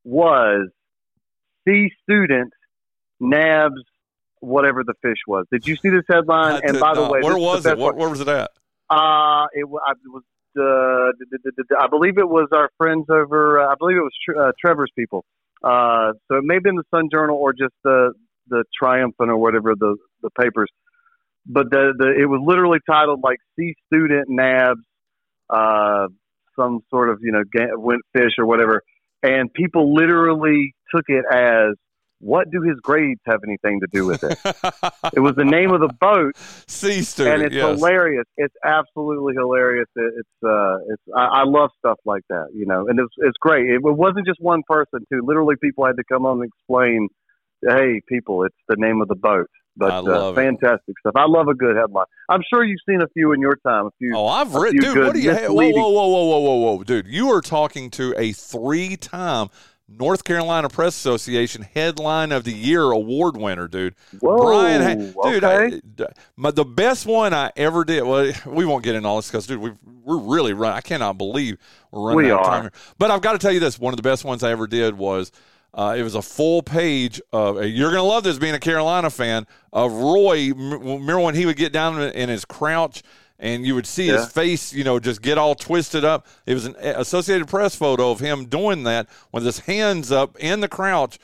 [0.04, 0.70] was
[1.68, 2.52] C student
[3.20, 3.82] nabs
[4.40, 5.46] whatever the fish was.
[5.52, 6.62] Did you see this headline?
[6.64, 7.96] And by the way, where this is the was it?
[7.98, 8.52] Where, was it at?
[8.90, 10.24] Uh, it, I- it was
[10.60, 11.12] uh,
[11.80, 13.62] I believe it was our friends over.
[13.62, 15.24] Uh, I believe it was Tr- uh, Trevor's people.
[15.64, 18.14] Uh, so it may have been the Sun Journal or just the
[18.48, 20.70] the Triumphant or whatever the the papers.
[21.46, 24.80] But the the it was literally titled like "C student nabs,"
[25.50, 26.08] uh,
[26.56, 27.44] some sort of you know
[27.78, 28.82] went fish or whatever,
[29.24, 31.76] and people literally took it as.
[32.20, 34.40] What do his grades have anything to do with it?
[35.14, 36.36] it was the name of the boat,
[37.04, 37.36] student.
[37.36, 37.78] and it's yes.
[37.78, 38.26] hilarious.
[38.38, 39.86] It's absolutely hilarious.
[39.96, 43.38] It, it's uh, it's I, I love stuff like that, you know, and it's it's
[43.40, 43.70] great.
[43.70, 45.22] It, it wasn't just one person too.
[45.24, 47.08] Literally, people had to come on and explain,
[47.62, 50.42] "Hey, people, it's the name of the boat." But I uh, love it.
[50.42, 51.14] fantastic stuff.
[51.16, 52.06] I love a good headline.
[52.30, 53.86] I'm sure you've seen a few in your time.
[53.86, 54.16] A few.
[54.16, 54.98] Oh, I've written, dude.
[54.98, 55.34] What do you?
[55.34, 57.08] Hey, whoa, whoa, whoa, whoa, whoa, whoa, whoa, dude!
[57.08, 59.50] You are talking to a three-time
[59.88, 63.96] North Carolina Press Association Headline of the Year award winner, dude.
[64.20, 65.80] Whoa, Bryan, Ha- dude, okay.
[66.00, 66.06] I-
[66.36, 68.04] my, the best one I ever did.
[68.04, 69.74] Well, we won't get into all this because, dude, we
[70.04, 70.74] we're really run.
[70.74, 71.58] I cannot believe
[71.92, 72.72] we're running We out of time here.
[72.98, 74.98] But I've got to tell you this: one of the best ones I ever did
[74.98, 75.32] was.
[75.74, 77.64] Uh, it was a full page of.
[77.66, 80.52] You're gonna love this, being a Carolina fan of Roy.
[80.54, 83.04] Remember when he would get down in his crouch,
[83.38, 86.26] and you would see his face, you know, just get all twisted up.
[86.46, 90.62] It was an Associated Press photo of him doing that with his hands up in
[90.62, 91.20] the crouch,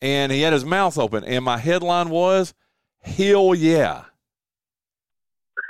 [0.00, 1.22] and he had his mouth open.
[1.24, 2.54] And my headline was,
[3.00, 4.04] "Hell yeah."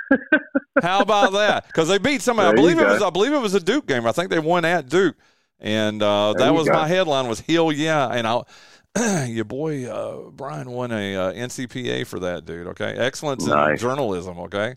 [0.81, 1.67] How about that?
[1.67, 2.47] Because they beat somebody.
[2.47, 3.01] I There you believe it was.
[3.01, 4.07] I believe it was a Duke game.
[4.07, 5.15] I think they won at Duke,
[5.63, 6.73] and uh, that was go.
[6.73, 7.27] my headline.
[7.27, 12.45] Was "Hell yeah!" And I, your boy uh, Bryan won a uh, NCPA for that,
[12.45, 12.67] dude.
[12.67, 14.37] Okay, excellence in journalism.
[14.39, 14.75] Okay,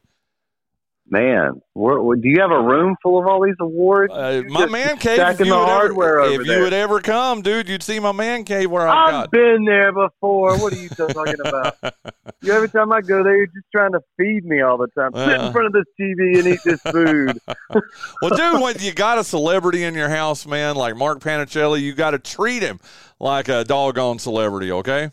[1.09, 4.13] Man, where, where- do you have a room full of all these awards?
[4.13, 5.21] uh, my just man cave.
[5.21, 8.43] If you, would hardware ever, if you would ever come, dude, you'd see my man
[8.43, 9.31] cave where I've I've got.
[9.31, 10.59] been there before.
[10.59, 11.77] What are you talking about?
[12.43, 15.13] you, every time I go there, you're just trying to feed me all the time.
[15.15, 17.39] Sit in front of this TV and eat this food.
[18.23, 21.93] well, dude, when you got a celebrity in your house, man, like Mark Panichelli, you
[21.95, 22.81] got to treat him
[23.21, 24.73] like a doggone celebrity.
[24.73, 25.13] Okay.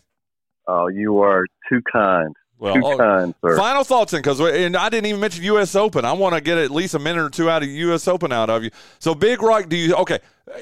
[0.66, 2.34] oh, you are too kind.
[2.58, 3.56] Well, too oh, kind, sir.
[3.56, 5.74] Final thoughts, then, because and I didn't even mention U.S.
[5.74, 6.04] Open.
[6.04, 8.06] I want to get at least a minute or two out of U.S.
[8.08, 8.70] Open out of you.
[9.00, 10.20] So, Big Rock, do you okay?
[10.52, 10.58] uh,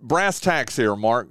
[0.00, 1.28] Brass tacks here, Mark.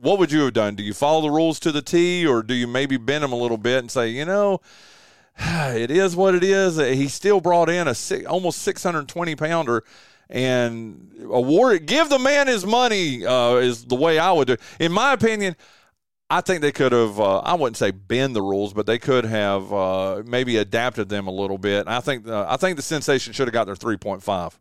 [0.00, 0.74] What would you have done?
[0.74, 3.36] Do you follow the rules to the T, or do you maybe bend them a
[3.36, 4.60] little bit and say, you know,
[5.38, 6.78] it is what it is?
[6.78, 9.84] He still brought in a six, almost six hundred twenty pounder.
[10.30, 14.56] And award give the man his money uh, is the way I would do.
[14.80, 15.56] In my opinion,
[16.32, 17.20] I think they could have.
[17.20, 21.26] Uh, I wouldn't say bend the rules, but they could have uh, maybe adapted them
[21.26, 21.86] a little bit.
[21.86, 22.26] I think.
[22.26, 24.58] Uh, I think the sensation should have got their three point five.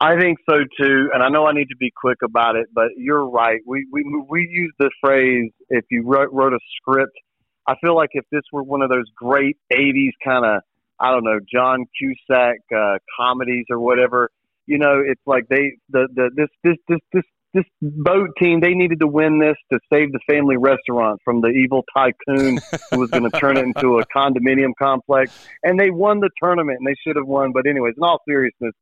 [0.00, 2.90] I think so too, and I know I need to be quick about it, but
[2.96, 3.60] you're right.
[3.66, 7.18] We we we use the phrase if you wrote, wrote a script.
[7.66, 10.62] I feel like if this were one of those great '80s kind of
[11.00, 14.30] I don't know John Cusack uh, comedies or whatever,
[14.66, 17.24] you know, it's like they the the this this this this
[17.54, 21.48] this boat team they needed to win this to save the family restaurant from the
[21.48, 22.58] evil tycoon
[22.90, 25.32] who was going to turn it into a condominium complex,
[25.62, 27.52] and they won the tournament and they should have won.
[27.52, 28.74] But anyways, in all seriousness.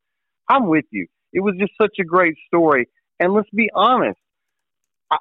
[0.49, 1.07] I'm with you.
[1.33, 2.89] It was just such a great story.
[3.19, 4.19] And let's be honest.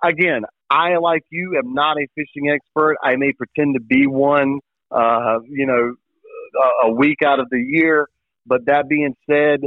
[0.04, 2.98] Again, I, like you, am not a fishing expert.
[3.04, 5.96] I may pretend to be one, uh, you know,
[6.86, 8.08] a, a week out of the year.
[8.46, 9.62] But that being said,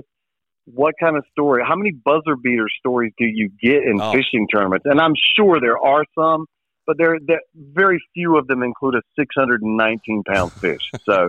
[0.67, 1.63] what kind of story?
[1.67, 4.13] How many buzzer beater stories do you get in Oh.
[4.13, 4.87] fishing tournaments?
[4.87, 6.47] And I'm sure there are some,
[6.87, 10.81] but there, there very few of them include a 619 pound fish.
[11.09, 11.29] So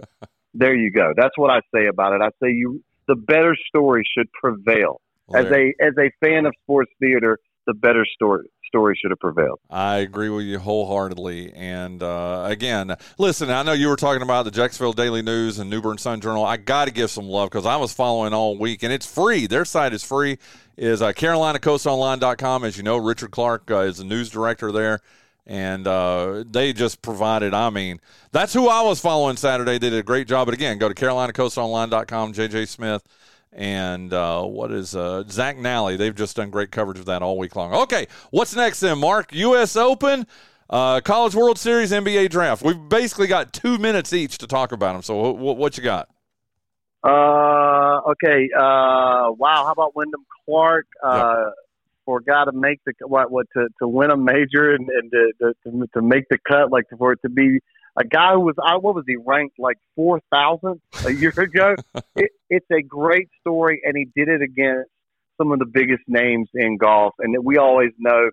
[0.53, 1.13] there you go.
[1.15, 2.21] That's what I say about it.
[2.21, 5.01] I say you the better story should prevail.
[5.35, 9.59] As a as a fan of sports theater, the better story story should have prevailed.
[9.69, 11.53] I agree with you wholeheartedly.
[11.53, 15.69] And uh, again, listen, I know you were talking about the Jacksonville Daily News and
[15.69, 16.43] New Bern Sun Journal.
[16.43, 19.47] I got to give some love because I was following all week, and it's free.
[19.47, 20.37] Their site is free.
[20.75, 22.65] Is uh, CarolinaCoastOnline.com.
[22.65, 24.99] As you know, Richard Clark uh, is the news director there.
[25.47, 28.01] And uh, they just provided, I mean,
[28.31, 29.77] that's who I was following Saturday.
[29.77, 30.47] They did a great job.
[30.47, 33.03] But again, go to CarolinaCoastOnline.com, JJ Smith,
[33.55, 35.95] and uh, what is uh, Zach Nally.
[35.95, 37.73] They've just done great coverage of that all week long.
[37.73, 39.33] Okay, what's next then, Mark?
[39.33, 39.75] U.S.
[39.75, 40.27] Open,
[40.69, 42.61] uh, College World Series, NBA Draft.
[42.63, 45.01] We've basically got two minutes each to talk about them.
[45.01, 46.09] So what, what you got?
[47.03, 48.49] Uh, okay.
[48.55, 49.63] Uh, wow.
[49.65, 50.87] How about Wyndham Clark?
[51.01, 51.51] Uh,
[52.25, 55.87] guy to make the what, what to, to win a major and, and to, to
[55.93, 57.59] to make the cut, like for it to be
[57.97, 61.75] a guy who was I what was he ranked like four thousand a year ago?
[62.15, 64.89] it, it's a great story, and he did it against
[65.37, 68.29] some of the biggest names in golf, and we always know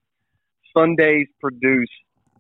[0.77, 1.91] Sundays produce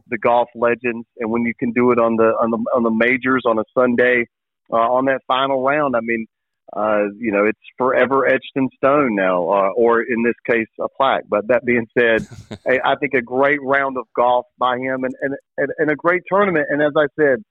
[0.08, 2.90] the golf legends, and when you can do it on the on the on the
[2.90, 4.26] majors on a Sunday
[4.72, 6.26] uh, on that final round, I mean,
[6.74, 10.88] uh, you know, it's forever etched in stone now, uh, or in this case, a
[10.96, 11.24] plaque.
[11.28, 12.26] But that being said,
[12.66, 15.96] I, I think a great round of golf by him, and and, and and a
[15.96, 16.66] great tournament.
[16.70, 17.42] And as I said,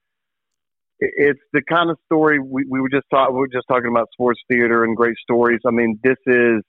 [0.99, 3.36] it's the kind of story we, we were just talking.
[3.36, 5.59] We were just talking about sports theater and great stories.
[5.67, 6.63] I mean, this is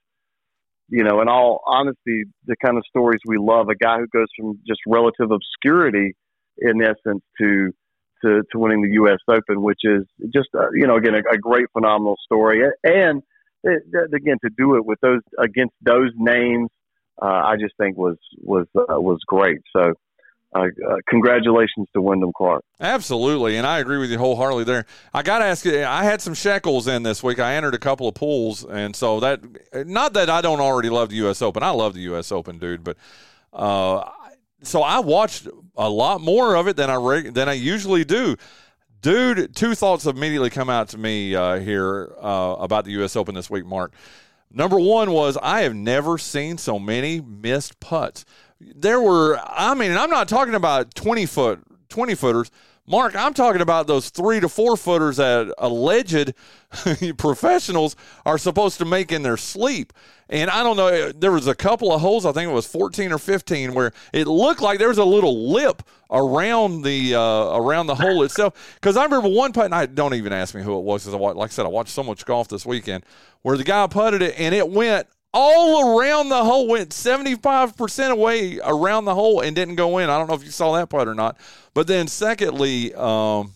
[0.92, 3.70] you know, in all honesty, the kind of stories we love.
[3.70, 6.14] A guy who goes from just relative obscurity,
[6.58, 7.72] in essence, to
[8.22, 9.18] to, to winning the U.S.
[9.28, 13.22] Open, which is just uh, you know again a, a great phenomenal story, and
[13.64, 16.68] it, it- again to do it with those against those names,
[17.20, 19.58] uh, I just think was was uh, was great.
[19.76, 19.94] So.
[20.54, 22.62] Uh, uh, congratulations to Wyndham Clark.
[22.78, 24.84] Absolutely, and I agree with you wholeheartedly there.
[25.14, 27.38] I got to ask you, I had some shekels in this week.
[27.38, 29.40] I entered a couple of pools, and so that
[29.86, 31.40] not that I don't already love the U.S.
[31.40, 31.62] Open.
[31.62, 32.30] I love the U.S.
[32.30, 32.98] Open, dude, but
[33.50, 34.04] Uh,
[34.62, 38.36] so I watched a lot more of it than I than I usually do.
[39.00, 43.16] Dude, two thoughts immediately come out to me uh, here uh, about the U.S.
[43.16, 43.92] Open this week, Mark.
[44.50, 48.24] Number one was I have never seen so many missed putts.
[48.60, 52.50] There were, I mean, and I'm not talking about 20 foot, 20 footers.
[52.84, 56.34] Mark, I'm talking about those three to four footers that alleged
[57.16, 57.94] professionals
[58.26, 59.92] are supposed to make in their sleep.
[60.28, 63.12] And I don't know, there was a couple of holes, I think it was 14
[63.12, 67.86] or 15, where it looked like there was a little lip around the uh, around
[67.86, 68.74] the hole itself.
[68.74, 71.20] Because I remember one putt, and I don't even ask me who it was, because
[71.36, 73.04] like I said, I watched so much golf this weekend,
[73.42, 78.58] where the guy putted it and it went all around the hole, went 75% away
[78.62, 80.10] around the hole and didn't go in.
[80.10, 81.36] I don't know if you saw that putt or not.
[81.74, 83.52] But then, secondly, um,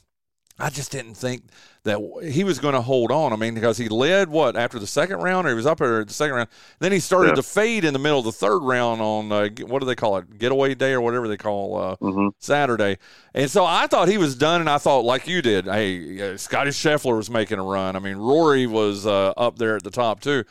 [0.58, 1.42] I just didn't think
[1.86, 3.32] that he was going to hold on.
[3.32, 6.00] I mean, because he led what after the second round, or he was up there
[6.00, 6.48] at the second round.
[6.78, 7.34] Then he started yeah.
[7.36, 10.16] to fade in the middle of the third round on uh, what do they call
[10.16, 12.28] it, getaway day or whatever they call uh, mm-hmm.
[12.38, 12.98] Saturday.
[13.34, 15.66] And so I thought he was done, and I thought like you did.
[15.66, 17.96] Hey, uh, Scotty Scheffler was making a run.
[17.96, 20.44] I mean, Rory was uh, up there at the top too.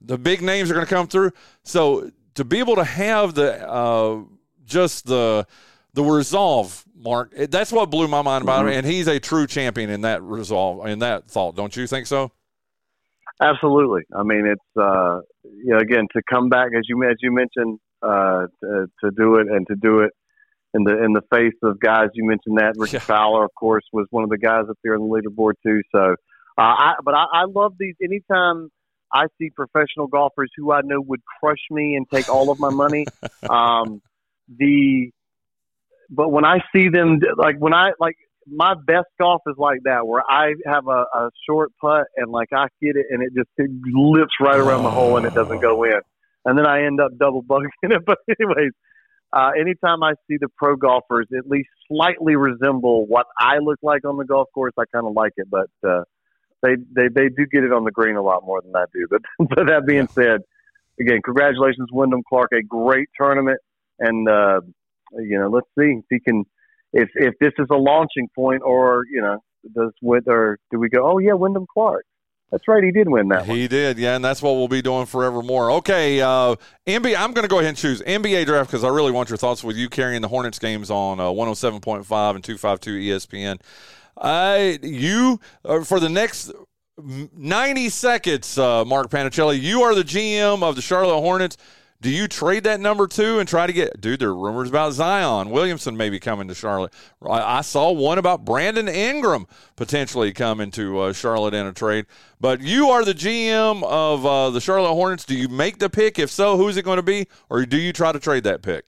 [0.00, 1.32] The big names are going to come through.
[1.62, 4.22] So to be able to have the uh,
[4.64, 5.46] just the
[5.92, 8.68] the resolve, Mark, that's what blew my mind about mm-hmm.
[8.68, 8.78] him.
[8.78, 11.56] And he's a true champion in that resolve, in that thought.
[11.56, 12.30] Don't you think so?
[13.40, 14.02] Absolutely.
[14.14, 17.78] I mean, it's uh, you know, again to come back as you as you mentioned
[18.02, 20.12] uh, to, to do it and to do it
[20.74, 23.00] in the in the face of guys you mentioned that Rickie yeah.
[23.00, 25.80] Fowler, of course, was one of the guys up there on the leaderboard too.
[25.90, 26.14] So,
[26.58, 28.70] uh, I but I, I love these anytime
[29.12, 32.70] I see professional golfers who I know would crush me and take all of my
[32.70, 33.06] money.
[33.48, 34.00] um,
[34.58, 35.10] the
[36.10, 40.06] but when I see them, like when I like my best golf is like that,
[40.06, 43.48] where I have a, a short putt and like I get it and it just
[43.56, 46.00] it lips right around the hole and it doesn't go in,
[46.44, 48.02] and then I end up double bogeying it.
[48.04, 48.72] But anyways,
[49.32, 54.04] uh, anytime I see the pro golfers at least slightly resemble what I look like
[54.04, 55.48] on the golf course, I kind of like it.
[55.48, 56.02] But uh,
[56.62, 59.06] they they they do get it on the green a lot more than I do.
[59.08, 60.40] But but that being said,
[61.00, 63.58] again, congratulations, Wyndham Clark, a great tournament,
[63.98, 64.60] and uh,
[65.12, 66.44] you know, let's see if he can,
[66.92, 69.38] if if this is a launching point, or you know,
[69.74, 71.10] does with or do we go?
[71.10, 72.04] Oh yeah, Wyndham Clark.
[72.50, 73.44] That's right, he did win that.
[73.44, 73.68] He one.
[73.68, 75.70] did, yeah, and that's what we'll be doing forevermore.
[75.70, 77.14] Okay, uh, NBA.
[77.16, 79.62] I'm going to go ahead and choose NBA draft because I really want your thoughts
[79.62, 83.60] with you carrying the Hornets games on uh, 107.5 and 252 ESPN.
[84.20, 86.52] I you uh, for the next
[86.98, 89.60] 90 seconds, uh, Mark Panichelli.
[89.60, 91.56] You are the GM of the Charlotte Hornets.
[92.02, 94.20] Do you trade that number two and try to get, dude?
[94.20, 96.94] There are rumors about Zion Williamson maybe coming to Charlotte.
[97.22, 99.46] I, I saw one about Brandon Ingram
[99.76, 102.06] potentially coming to uh, Charlotte in a trade.
[102.40, 105.26] But you are the GM of uh, the Charlotte Hornets.
[105.26, 106.18] Do you make the pick?
[106.18, 107.26] If so, who's it going to be?
[107.50, 108.86] Or do you try to trade that pick?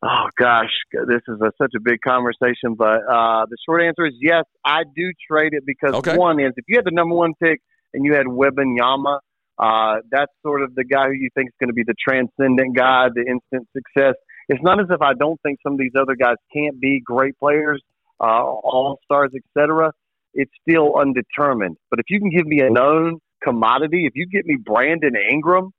[0.00, 4.14] Oh gosh, this is a, such a big conversation, but uh, the short answer is
[4.20, 4.44] yes.
[4.64, 6.16] I do trade it because okay.
[6.16, 7.60] one is if you had the number one pick
[7.92, 9.18] and you had Wembanyama,
[9.58, 12.76] uh, that's sort of the guy who you think is going to be the transcendent
[12.76, 14.14] guy, the instant success.
[14.48, 17.36] It's not as if I don't think some of these other guys can't be great
[17.38, 17.82] players,
[18.20, 19.92] uh, all stars, etc.
[20.32, 21.76] It's still undetermined.
[21.90, 25.72] But if you can give me a known commodity, if you get me Brandon Ingram,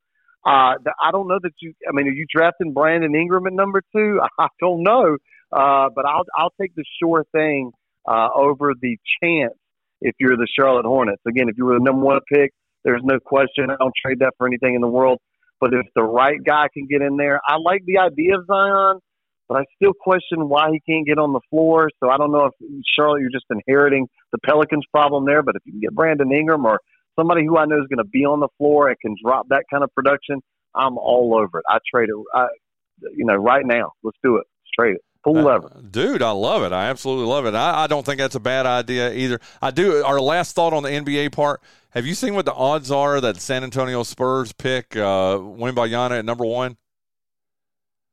[0.46, 1.74] uh, I don't know that you.
[1.88, 4.20] I mean, are you drafting Brandon Ingram at number two?
[4.40, 5.18] I don't know,
[5.52, 7.72] uh, but I'll I'll take the sure thing
[8.08, 9.54] uh, over the chance
[10.02, 11.22] if you're the Charlotte Hornets.
[11.28, 12.52] Again, if you were the number one pick,
[12.84, 13.70] there's no question.
[13.70, 15.20] I don't trade that for anything in the world.
[15.60, 19.00] But if the right guy can get in there, I like the idea of Zion,
[19.50, 21.90] but I still question why he can't get on the floor.
[22.02, 22.54] So I don't know if
[22.96, 25.44] Charlotte, you're just inheriting the Pelicans problem there.
[25.44, 26.80] But if you can get Brandon Ingram or
[27.20, 29.66] somebody who I know is going to be on the floor and can drop that
[29.72, 30.42] kind of production,
[30.76, 31.66] I'm all over it.
[31.68, 32.48] I trade it, I,
[33.16, 33.94] you know, right now.
[34.04, 34.46] Let's do it.
[34.48, 35.02] Let's trade it.
[35.24, 35.82] Full uh, lever.
[35.92, 36.72] Dude, I love it.
[36.72, 37.54] I absolutely love it.
[37.54, 39.40] I, I, don't think that's a bad idea either.
[39.62, 40.04] I do.
[40.04, 41.62] Our last thought on the NBA part.
[41.90, 46.26] Have you seen what the odds are that San Antonio Spurs pick uh, Wembanyama at
[46.26, 46.78] number one?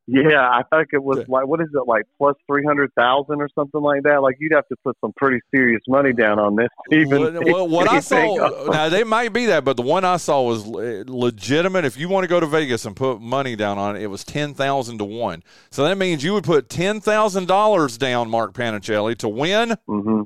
[0.08, 3.48] Yeah, I think it was like what is it like plus three hundred thousand or
[3.56, 4.22] something like that.
[4.22, 6.68] Like you'd have to put some pretty serious money down on this.
[6.92, 10.42] Even well, what I saw now they might be that, but the one I saw
[10.42, 11.84] was legitimate.
[11.84, 14.22] If you want to go to Vegas and put money down on it, it was
[14.22, 15.42] ten thousand to one.
[15.70, 20.22] So that means you would put ten thousand dollars down, Mark Panichelli, to win mm-hmm.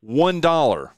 [0.00, 0.94] one dollar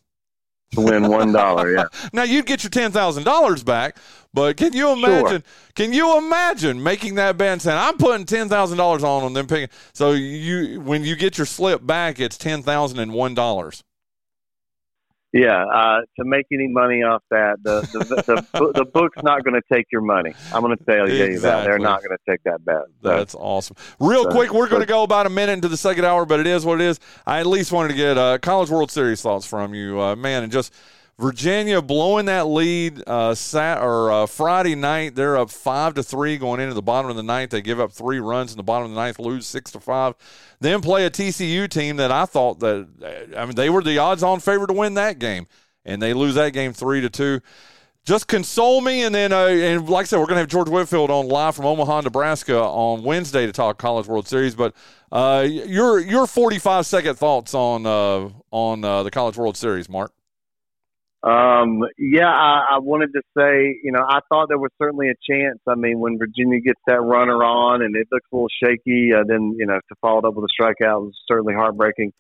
[0.73, 1.73] to win one dollar.
[1.73, 1.85] Yeah.
[2.13, 3.97] now you'd get your ten thousand dollars back,
[4.33, 5.43] but can you imagine?
[5.43, 5.43] Sure.
[5.75, 9.33] Can you imagine making that bet and saying, "I'm putting ten thousand dollars on them"?
[9.35, 9.75] Then picking.
[9.93, 13.83] So you when you get your slip back, it's ten thousand and one dollars.
[15.33, 19.45] Yeah, uh, to make any money off that, the the, the, the, the book's not
[19.45, 20.35] going to take your money.
[20.53, 21.39] I'm going to tell you Exactly.
[21.41, 22.83] that they're not going to take that bet.
[23.03, 23.77] So, That's awesome.
[24.01, 26.41] Real so- quick, we're going to go about a minute into the second hour, but
[26.41, 26.99] it is what it is.
[27.27, 30.43] I at least wanted to get uh, College World Series thoughts from you, uh, man,
[30.43, 30.75] and just
[31.21, 35.15] Virginia blowing that lead uh, sat or uh, Friday night.
[35.15, 37.51] They're up five to three going into the bottom of the ninth.
[37.51, 40.15] They give up three runs in the bottom of the ninth, lose six to five.
[40.61, 42.89] Then play a TCU team that I thought that
[43.37, 45.47] I mean they were the odds-on favorite to win that game,
[45.85, 47.41] and they lose that game three to two
[48.05, 51.11] just console me and then uh, and like i said we're to have george whitfield
[51.11, 54.75] on live from omaha nebraska on wednesday to talk college world series but
[55.13, 60.13] uh, your your 45 second thoughts on uh, on uh, the college world series mark
[61.23, 65.15] Um, yeah, I, I wanted to say, you know, I thought there was certainly a
[65.31, 65.59] chance.
[65.69, 69.25] I mean, when Virginia gets that runner on and it looks a little shaky, uh,
[69.27, 72.13] then you know to follow it up with a strikeout was certainly heartbreaking.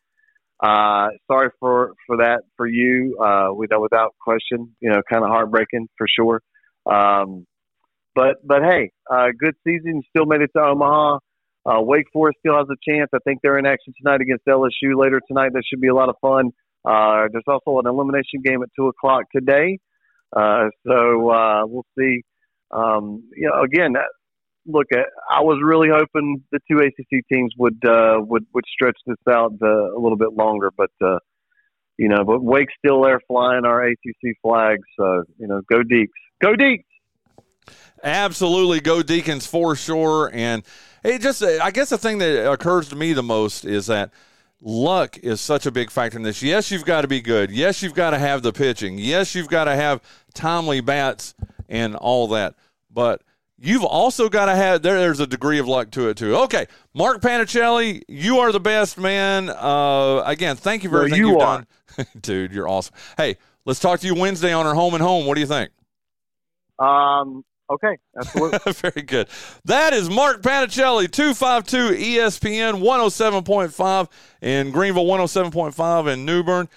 [0.63, 4.77] Uh, sorry for for that for you, uh, without without question.
[4.81, 6.43] You know, kind of heartbreaking for sure.
[6.85, 7.47] Um,
[8.15, 10.03] but but hey, uh, good season.
[10.11, 11.19] Still made it to Omaha.
[11.65, 13.09] Uh, Wake Forest still has a chance.
[13.15, 15.53] I think they're in action tonight against LSU later tonight.
[15.55, 16.51] That should be a lot of fun.
[16.85, 19.79] Uh, there's also an elimination game at two o'clock today,
[20.35, 22.23] uh, so uh, we'll see.
[22.71, 23.95] Um, you know, again,
[24.67, 25.01] look, uh,
[25.31, 29.53] I was really hoping the two ACC teams would uh, would would stretch this out
[29.63, 30.91] uh, a little bit longer, but
[31.99, 36.09] you know, but Wake's still there flying our ACC flag, so you know, go Deacs,
[36.43, 36.85] go Deacs.
[38.03, 40.31] Absolutely, go Deacons for sure.
[40.33, 40.63] And
[41.05, 44.11] it just, I guess the thing that occurs to me the most is that
[44.61, 46.43] luck is such a big factor in this.
[46.43, 47.51] Yes, you've got to be good.
[47.51, 48.99] Yes, you've got to have the pitching.
[48.99, 50.01] Yes, you've got to have
[50.35, 51.35] timely bats
[51.69, 52.55] and all that.
[52.91, 53.23] But
[53.59, 56.37] you've also got to have there, there's a degree of luck to it too.
[56.37, 59.49] Okay, Mark Panichelli, you are the best man.
[59.49, 61.67] Uh, again, thank you for No, everything you have are.
[61.97, 62.53] done, dude.
[62.53, 62.95] You're awesome.
[63.17, 65.27] Hey, let's talk to you Wednesday on our home and home.
[65.27, 65.71] What do you think?
[66.79, 68.73] Um, okay, absolutely.
[68.73, 69.29] Very good.
[69.65, 74.09] That is Mark Panichelli, 252 ESPN 107.5
[74.43, 76.69] in Greenville, 107.5 in New Bern.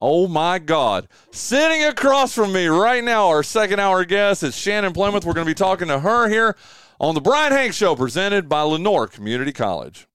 [0.00, 1.06] Oh my God.
[1.30, 5.24] Sitting across from me right now, our second hour guest is Shannon Plymouth.
[5.24, 6.56] We're going to be talking to her here
[6.98, 10.08] on the Bryan Hanks Show presented by Lenoir Community College.